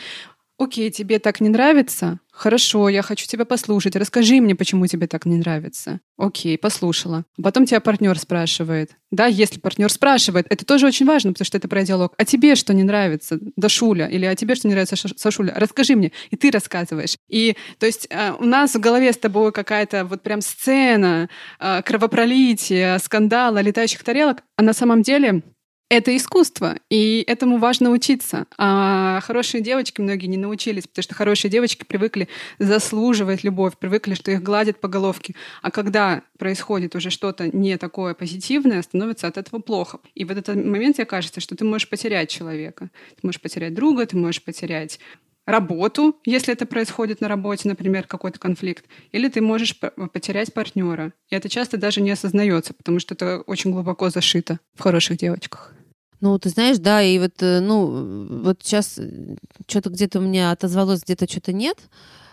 [0.56, 2.20] Окей, тебе так не нравится?
[2.30, 3.96] Хорошо, я хочу тебя послушать.
[3.96, 6.00] Расскажи мне, почему тебе так не нравится.
[6.16, 7.24] Окей, послушала.
[7.40, 8.92] Потом тебя партнер спрашивает.
[9.10, 12.14] Да, если партнер спрашивает, это тоже очень важно, потому что это про диалог.
[12.18, 14.06] А тебе что не нравится, Дашуля?
[14.06, 15.52] Или а тебе что не нравится, Сашуля?
[15.56, 16.12] Расскажи мне.
[16.30, 17.16] И ты рассказываешь.
[17.28, 21.28] И то есть э, у нас в голове с тобой какая-то вот прям сцена
[21.58, 25.42] э, кровопролития, скандала, летающих тарелок, а на самом деле
[25.88, 28.46] это искусство, и этому важно учиться.
[28.56, 32.28] А хорошие девочки многие не научились, потому что хорошие девочки привыкли
[32.58, 35.34] заслуживать любовь, привыкли, что их гладят по головке.
[35.62, 40.00] А когда происходит уже что-то не такое позитивное, становится от этого плохо.
[40.14, 42.90] И в этот момент, мне кажется, что ты можешь потерять человека.
[43.10, 44.98] Ты можешь потерять друга, ты можешь потерять
[45.46, 51.12] работу, если это происходит на работе, например, какой-то конфликт, или ты можешь потерять партнера.
[51.30, 55.74] И это часто даже не осознается, потому что это очень глубоко зашито в хороших девочках.
[56.20, 59.36] Ну, ты знаешь, да, и вот, э, ну, вот сейчас э,
[59.66, 61.76] что-то где-то у меня отозвалось, где-то что-то нет,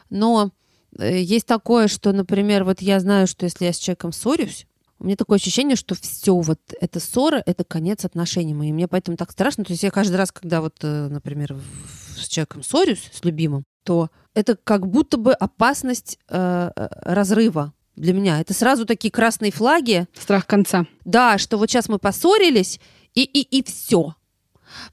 [0.10, 0.52] но
[0.98, 4.66] э, есть такое, что, например, вот я знаю, что если я с человеком ссорюсь,
[5.02, 8.74] у меня такое ощущение, что все, вот эта ссора, это конец отношений моих.
[8.74, 9.64] Мне поэтому так страшно.
[9.66, 11.58] То есть я каждый раз, когда вот, например,
[12.16, 18.40] с человеком ссорюсь, с любимым, то это как будто бы опасность э, разрыва для меня.
[18.40, 20.06] Это сразу такие красные флаги.
[20.14, 20.86] Страх конца.
[21.04, 22.80] Да, что вот сейчас мы поссорились,
[23.16, 24.14] и, и, и все.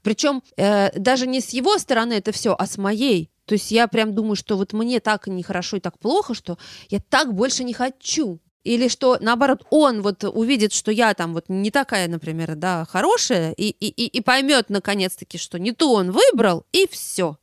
[0.01, 3.29] Причем э, даже не с его стороны это все, а с моей.
[3.45, 6.57] То есть я прям думаю, что вот мне так нехорошо и так плохо, что
[6.89, 8.39] я так больше не хочу.
[8.63, 13.53] Или что, наоборот, он вот увидит, что я там вот не такая, например, да, хорошая,
[13.53, 17.37] и, и, и поймет наконец-таки, что не то он выбрал, и все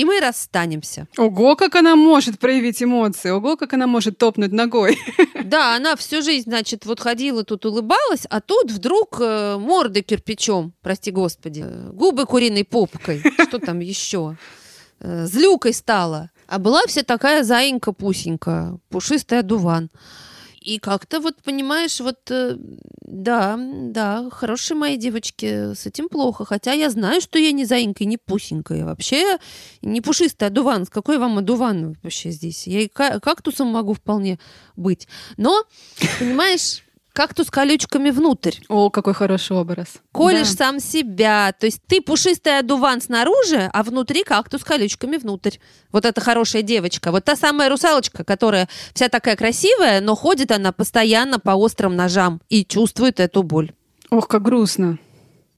[0.00, 1.08] и мы расстанемся.
[1.18, 4.98] Ого, как она может проявить эмоции, ого, как она может топнуть ногой.
[5.44, 10.74] Да, она всю жизнь, значит, вот ходила тут, улыбалась, а тут вдруг э, морды кирпичом,
[10.80, 14.36] прости господи, э, губы куриной попкой, что там еще,
[15.00, 16.30] э, злюкой стала.
[16.46, 19.90] А была вся такая заинька-пусенька, пушистая дуван.
[20.60, 22.56] И как-то вот, понимаешь, вот, э,
[23.00, 26.44] да, да, хорошие мои девочки, с этим плохо.
[26.44, 28.84] Хотя я знаю, что я не заинька и не пусенькая.
[28.84, 29.38] Вообще
[29.80, 30.84] не пушистая, а дуван.
[30.84, 32.66] С какой вам одуван вообще здесь?
[32.66, 34.38] Я и кактусом могу вполне
[34.76, 35.08] быть.
[35.38, 35.64] Но,
[36.18, 36.82] понимаешь,
[37.20, 38.54] Кактус с колючками внутрь.
[38.70, 39.88] О, какой хороший образ.
[40.10, 40.56] Колешь да.
[40.56, 41.52] сам себя.
[41.52, 45.58] То есть ты пушистый одуван снаружи, а внутри кактус колючками внутрь.
[45.92, 47.12] Вот эта хорошая девочка.
[47.12, 52.40] Вот та самая русалочка, которая вся такая красивая, но ходит она постоянно по острым ножам
[52.48, 53.74] и чувствует эту боль.
[54.08, 54.98] Ох, как грустно.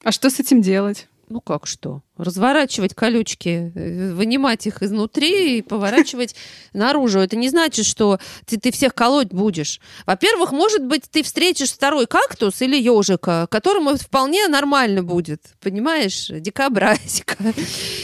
[0.03, 1.07] А что с этим делать?
[1.29, 2.01] Ну как что?
[2.17, 6.35] Разворачивать колючки, э, вынимать их изнутри и поворачивать
[6.73, 7.19] наружу.
[7.19, 9.79] Это не значит, что ты, ты всех колоть будешь.
[10.05, 17.35] Во-первых, может быть, ты встретишь второй кактус или ежика, которому вполне нормально будет, понимаешь, дикобразика.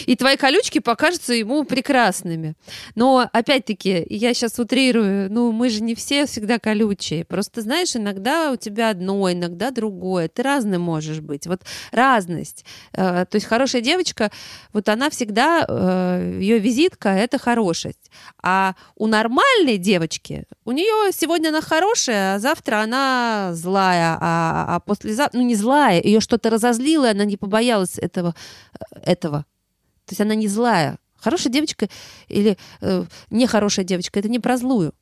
[0.06, 2.56] И твои колючки покажутся ему прекрасными.
[2.96, 7.26] Но, опять-таки, я сейчас утрирую, ну, мы же не все всегда колючие.
[7.26, 10.30] Просто, знаешь, иногда у тебя одно, иногда другое.
[10.30, 11.46] Ты разный можешь быть.
[11.46, 12.66] Вот разность.
[12.94, 14.32] Э, то есть хорошая девочка девочка,
[14.74, 18.12] вот она всегда, э, ее визитка— это хорошесть.
[18.42, 24.80] А у нормальной девочки, у нее сегодня она хорошая, а завтра она злая, а, а
[24.80, 28.36] послезавтра, ну не злая, ее что-то разозлило, она не побоялась этого,
[29.04, 29.46] этого.
[30.06, 30.98] То есть она не злая.
[31.18, 31.90] Хорошая девочка
[32.30, 34.94] или э, нехорошая девочка— это не про злую.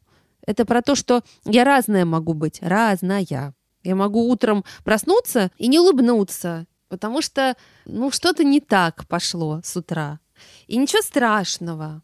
[0.47, 3.53] Это про то, что я разная могу быть, разная.
[3.83, 9.75] Я могу утром проснуться и не улыбнуться, потому что, ну, что-то не так пошло с
[9.75, 10.19] утра.
[10.67, 12.01] И ничего страшного.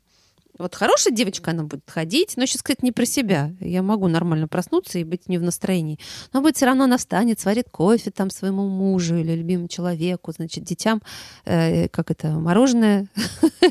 [0.60, 3.52] Вот хорошая девочка, она будет ходить, но сейчас, сказать, не про себя.
[3.60, 5.98] Я могу нормально проснуться и быть не в настроении.
[6.32, 10.64] Но будет все равно она встанет, сварит кофе там своему мужу или любимому человеку, значит,
[10.64, 11.02] детям,
[11.46, 13.08] э, как это, мороженое,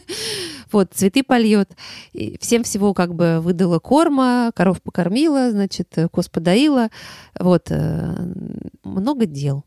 [0.72, 1.70] вот, цветы польет.
[2.12, 6.88] И всем всего как бы выдала корма, коров покормила, значит, коз подоила.
[7.38, 8.34] Вот, э,
[8.82, 9.64] много дел.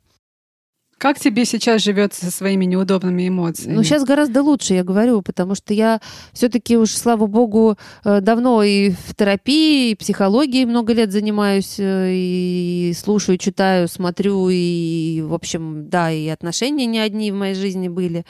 [1.06, 3.76] Как тебе сейчас живется со своими неудобными эмоциями?
[3.76, 6.02] Ну, сейчас гораздо лучше, я говорю, потому что я
[6.34, 12.10] все-таки уж, слава богу, э, давно и в терапии, и психологией много лет занимаюсь, э,
[12.12, 17.88] и слушаю, читаю, смотрю, и, в общем, да, и отношения не одни в моей жизни
[17.88, 18.26] были.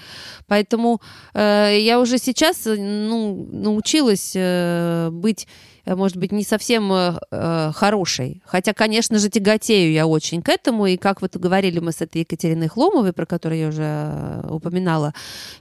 [0.47, 0.99] Поэтому
[1.33, 7.71] э, я уже сейчас ну, научилась э, быть Э, может быть, не совсем э, э,
[7.75, 8.41] хорошей.
[8.45, 10.87] Хотя, конечно же, тяготею я очень к этому.
[10.87, 15.13] И как вот говорили мы с этой Екатериной Хломовой, про которую я уже э, упоминала.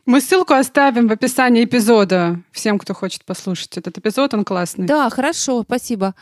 [0.07, 4.33] Мы ссылку оставим в описании эпизода всем, кто хочет послушать этот эпизод.
[4.35, 4.87] Он классный.
[4.87, 6.15] Да, хорошо, спасибо.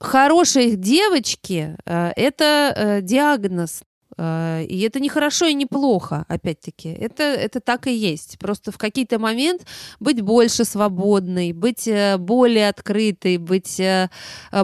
[0.00, 3.87] Хорошие девочки э,– это э, диагноз Э,
[4.18, 6.88] и это не хорошо и не плохо, опять-таки.
[6.88, 8.38] Это, это так и есть.
[8.38, 9.64] Просто в какие-то момент
[10.00, 14.08] быть больше свободной, быть э, более открытой, быть э,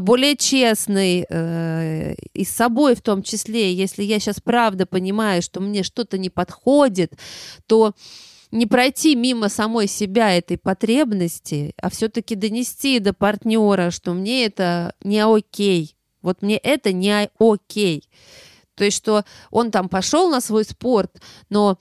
[0.00, 1.26] более честной
[2.34, 3.72] и с собой в том числе.
[3.72, 7.12] Если я сейчас правда понимаю, что мне что-то не подходит,
[7.66, 7.94] то
[8.50, 14.94] не пройти мимо самой себя этой потребности, а все-таки донести до партнера, что мне это
[15.02, 15.96] не окей.
[16.22, 18.08] Вот мне это не окей
[18.74, 21.78] То есть, что он там пошел на свой спорт, но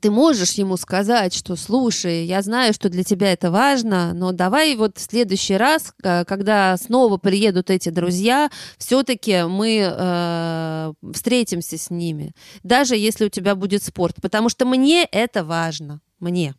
[0.00, 4.74] ты можешь ему сказать, что слушай, я знаю, что для тебя это важно, но давай
[4.74, 12.32] вот в следующий раз, когда снова приедут эти друзья, все-таки мы э, встретимся с ними,
[12.64, 16.56] даже если у тебя будет спорт, потому что мне это важно, мне.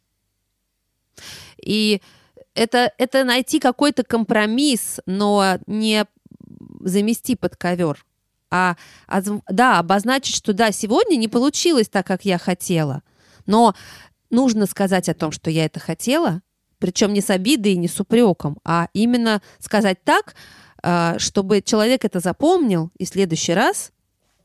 [1.62, 2.02] И
[2.54, 6.06] это, это найти какой-то компромисс, но не
[6.80, 8.06] замести под ковер,
[8.52, 8.76] а,
[9.50, 13.04] да, обозначить, что да, сегодня не получилось так, как я хотела–
[13.48, 13.74] но
[14.30, 16.42] нужно сказать о том, что я это хотела,
[16.78, 20.36] причем не с обидой и не с упреком, а именно сказать так,
[20.84, 23.92] а, чтобы человек это запомнил, и в следующий раз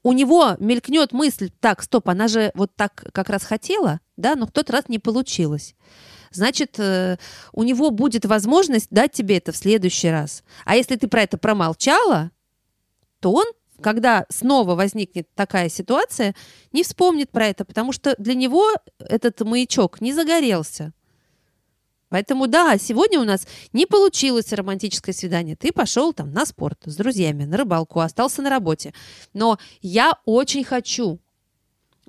[0.03, 4.47] у него мелькнет мысль, так, стоп, она же вот так как раз хотела, да, но
[4.47, 5.75] в тот раз не получилось.
[6.31, 7.19] Значит, э,
[7.53, 10.43] у него будет возможность дать тебе это в следующий раз.
[10.65, 12.31] А если ты про это промолчала,
[13.21, 13.45] то он
[13.83, 16.35] когда снова возникнет такая ситуация,
[16.73, 20.93] не вспомнит про это, потому что для него этот маячок не загорелся.
[22.09, 25.57] Поэтому да, сегодня у нас не получилось романтическое свидание.
[25.57, 28.93] Ты пошел там на спорт с друзьями, на рыбалку, остался на работе.
[29.33, 31.21] Но я очень хочу.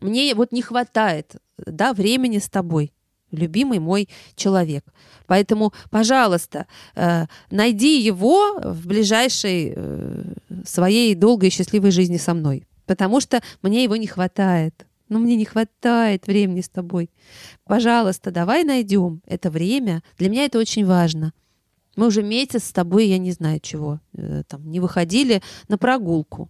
[0.02, 2.92] Мне вот не хватает да, времени с тобой
[3.34, 4.86] любимый мой человек.
[5.28, 10.34] Поэтому, пожалуйста, э, найди его в ближайшей э,
[10.66, 14.86] своей долгой и счастливой жизни со мной, потому что мне его не хватает.
[15.10, 17.10] Ну, мне не хватает времени с тобой.
[17.66, 20.02] Пожалуйста, давай найдем это время.
[20.18, 21.34] Для меня это очень важно.
[21.96, 26.50] Мы уже месяц с тобой, я не знаю чего, э, там, не выходили на прогулку.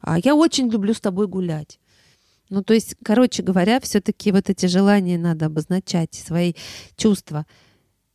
[0.00, 1.80] А я очень люблю с тобой гулять.
[2.54, 6.52] Ну, то есть, короче говоря, все-таки вот эти желания надо обозначать, свои
[6.96, 7.46] чувства,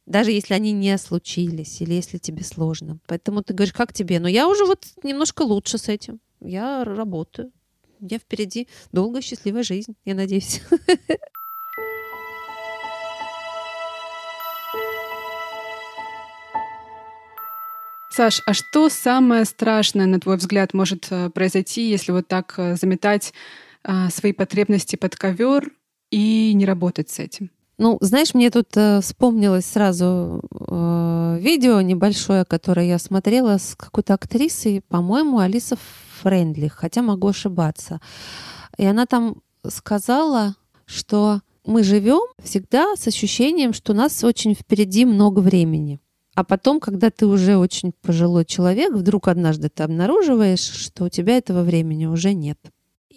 [0.06, 3.00] даже если они не случились или если тебе сложно.
[3.06, 4.22] Поэтому ты говоришь, как тебе?
[4.22, 6.22] Но я уже вот немножко лучше с этим.
[6.40, 7.52] Я работаю.
[8.00, 10.62] Я впереди долгая счастливая жизнь, я надеюсь.
[18.10, 22.78] Саш, а что самое страшное, на твой взгляд, может э, произойти, если вот так э,
[22.78, 23.34] заметать
[24.10, 25.72] свои потребности под ковер
[26.12, 27.50] и не работать с этим.
[27.80, 34.16] Ну, знаешь, мне тут э, вспомнилось сразу э, видео небольшое, которое я смотрела с какой-то
[34.16, 35.78] актрисой, по-моему, Алиса
[36.22, 38.02] Френдли, хотя могу ошибаться.
[38.78, 40.56] И она там сказала,
[40.86, 46.02] что мы живем всегда с ощущением, что у нас очень впереди много времени.
[46.36, 51.38] А потом, когда ты уже очень пожилой человек, вдруг однажды ты обнаруживаешь, что у тебя
[51.38, 52.60] этого времени уже нет.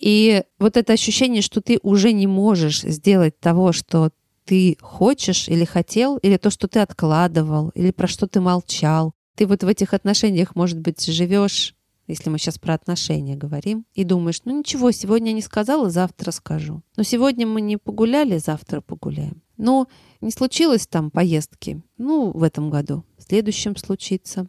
[0.03, 4.11] И вот это ощущение, что ты уже не можешь сделать того, что
[4.45, 9.15] ты хочешь или хотел, или то, что ты откладывал, или про что ты молчал.
[9.37, 11.77] Ты вот в этих отношениях, может быть, живешь,
[12.09, 16.83] если мы сейчас про отношения говорим, и думаешь, ну ничего, сегодня не сказала, завтра скажу.
[16.97, 19.41] Но сегодня мы не погуляли, завтра погуляем.
[19.57, 19.87] Но
[20.21, 24.49] не случилось там поездки, ну, в этом году, в следующем случится.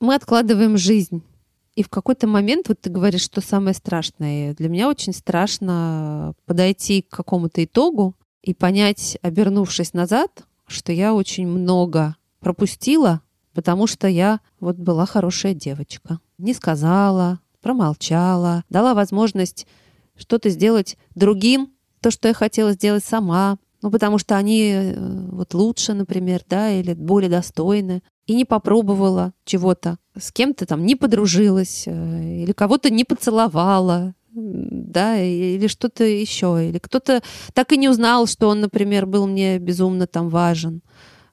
[0.00, 1.22] Мы откладываем жизнь
[1.78, 4.52] и в какой-то момент, вот ты говоришь, что самое страшное.
[4.54, 11.46] Для меня очень страшно подойти к какому-то итогу и понять, обернувшись назад, что я очень
[11.46, 13.20] много пропустила,
[13.54, 16.18] потому что я вот была хорошая девочка.
[16.36, 19.68] Не сказала, промолчала, дала возможность
[20.16, 21.70] что-то сделать другим,
[22.00, 24.94] то, что я хотела сделать сама, ну, потому что они э,
[25.30, 30.96] вот лучше, например, да, или более достойны и не попробовала чего-то, с кем-то там не
[30.96, 37.22] подружилась, э, или кого-то не поцеловала, да, или что-то еще, или кто-то
[37.54, 40.82] так и не узнал, что он, например, был мне безумно там важен,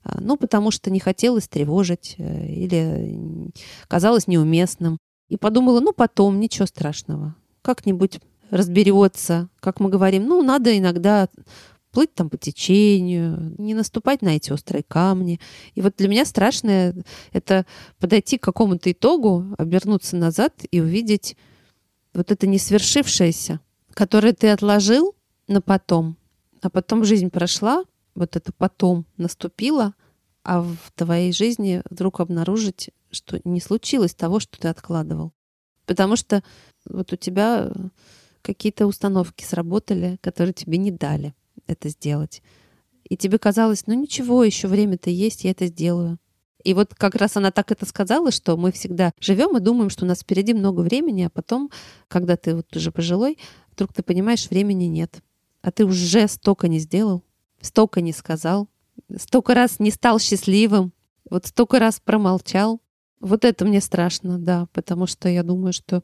[0.06, 3.52] а, ну, потому что не хотелось тревожить э, или
[3.90, 4.98] казалось неуместным.
[5.28, 8.20] И подумала, ну, потом, ничего страшного, как-нибудь
[8.52, 11.28] разберется, как мы говорим, ну, надо иногда
[11.96, 15.40] плыть там по течению, не наступать на эти острые камни.
[15.76, 16.94] И вот для меня страшное—
[17.32, 17.66] это
[18.00, 21.38] подойти к какому-то итогу, обернуться назад и увидеть
[22.14, 23.62] вот это несвершившееся,
[23.94, 25.16] которое ты отложил
[25.48, 26.18] на потом,
[26.62, 29.94] а потом жизнь прошла, вот это потом наступило,
[30.44, 35.32] а в твоей жизни вдруг обнаружить, что не случилось того, что ты откладывал.
[35.86, 36.44] Потому что
[36.86, 37.72] вот у тебя
[38.42, 41.34] какие-то установки сработали, которые тебе не дали
[41.68, 42.42] это сделать.
[43.08, 46.18] И тебе казалось, ну ничего, еще время-то есть, я это сделаю.
[46.64, 50.04] И вот как раз она так это сказала, что мы всегда живем и думаем, что
[50.04, 51.70] у нас впереди много времени, а потом,
[52.08, 53.38] когда ты вот уже пожилой,
[53.72, 55.22] вдруг ты понимаешь, времени нет.
[55.62, 57.24] А ты уже столько не сделал,
[57.62, 58.68] столько не сказал,
[59.16, 60.92] столько раз не стал счастливым,
[61.30, 62.82] вот столько раз промолчал.
[63.20, 66.04] Вот это мне страшно, да, потому что я думаю, что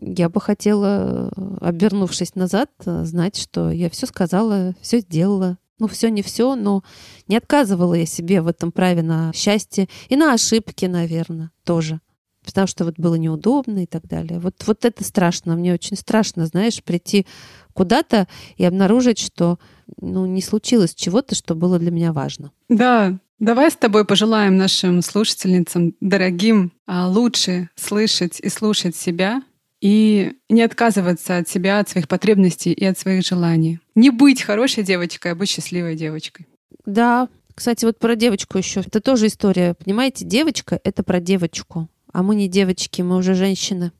[0.00, 1.30] я бы хотела,
[1.60, 5.58] обернувшись назад, знать, что я все сказала, все сделала.
[5.78, 6.84] Ну, все не все, но
[7.26, 12.00] не отказывала я себе в этом праве на счастье и на ошибки, наверное, тоже.
[12.44, 14.38] Потому что вот было неудобно и так далее.
[14.38, 15.56] Вот, вот это страшно.
[15.56, 17.26] Мне очень страшно, знаешь, прийти
[17.72, 19.58] куда-то и обнаружить, что
[20.00, 22.52] ну, не случилось чего-то, что было для меня важно.
[22.68, 29.42] Да, давай с тобой пожелаем нашим слушательницам, дорогим, а, лучше слышать и слушать себя,
[29.80, 33.80] и не отказываться от себя, от своих потребностей и от своих желаний.
[33.96, 36.46] Не быть хорошей девочкой, а быть счастливой девочкой.
[36.86, 38.80] Да, кстати, вот про девочку еще.
[38.80, 39.74] Это тоже история.
[39.74, 41.88] Понимаете, девочка— это про девочку.
[42.12, 43.90] А мы не девочки, мы уже женщины.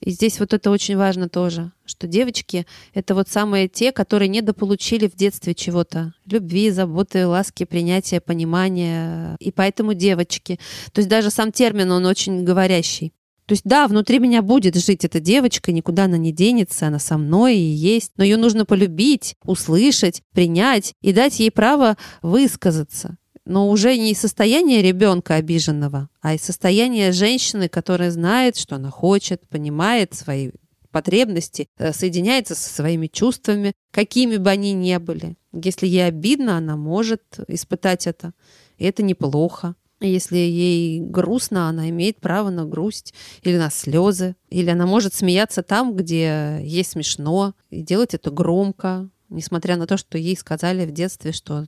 [0.00, 5.08] И здесь вот это очень важно тоже, что девочки— это вот самые те, которые недополучили
[5.08, 6.14] в детстве чего-то.
[6.26, 9.36] Любви, заботы, ласки, принятия, понимания.
[9.40, 10.58] И поэтому девочки.
[10.92, 13.12] То есть даже сам термин, он очень говорящий.
[13.46, 17.16] То есть да, внутри меня будет жить эта девочка, никуда она не денется, она со
[17.16, 18.12] мной и есть.
[18.18, 23.16] Но ее нужно полюбить, услышать, принять и дать ей право высказаться
[23.48, 28.90] но уже не из состояния ребенка обиженного, а из состояния женщины, которая знает, что она
[28.90, 30.50] хочет, понимает свои
[30.90, 35.36] потребности, э, соединяется со своими чувствами, какими бы они ни были.
[35.52, 38.34] Если ей обидно, она может испытать это.
[38.76, 39.74] И это неплохо.
[40.00, 44.36] Если ей грустно, она имеет право на грусть или на слезы.
[44.50, 49.96] Или она может смеяться там, где ей смешно, и делать это громко, несмотря на то,
[49.96, 51.66] что ей сказали в детстве, что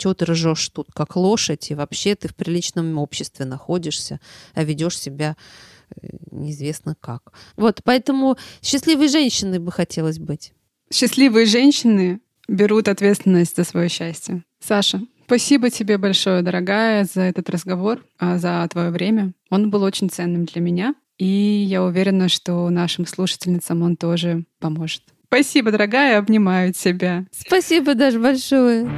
[0.00, 4.18] чего ты ржешь тут, как лошадь, и вообще ты в приличном обществе находишься,
[4.54, 5.36] а ведешь себя
[5.90, 7.32] э, неизвестно как.
[7.56, 10.52] Вот, поэтому счастливой женщиной бы хотелось быть.
[10.92, 14.42] Счастливые женщины берут ответственность за свое счастье.
[14.58, 19.32] Саша, спасибо тебе большое, дорогая, за этот разговор, а, за твое время.
[19.50, 25.02] Он был очень ценным для меня, и я уверена, что нашим слушательницам он тоже поможет.
[25.26, 27.26] Спасибо, дорогая, обнимаю тебя.
[27.30, 28.90] Спасибо даже большое.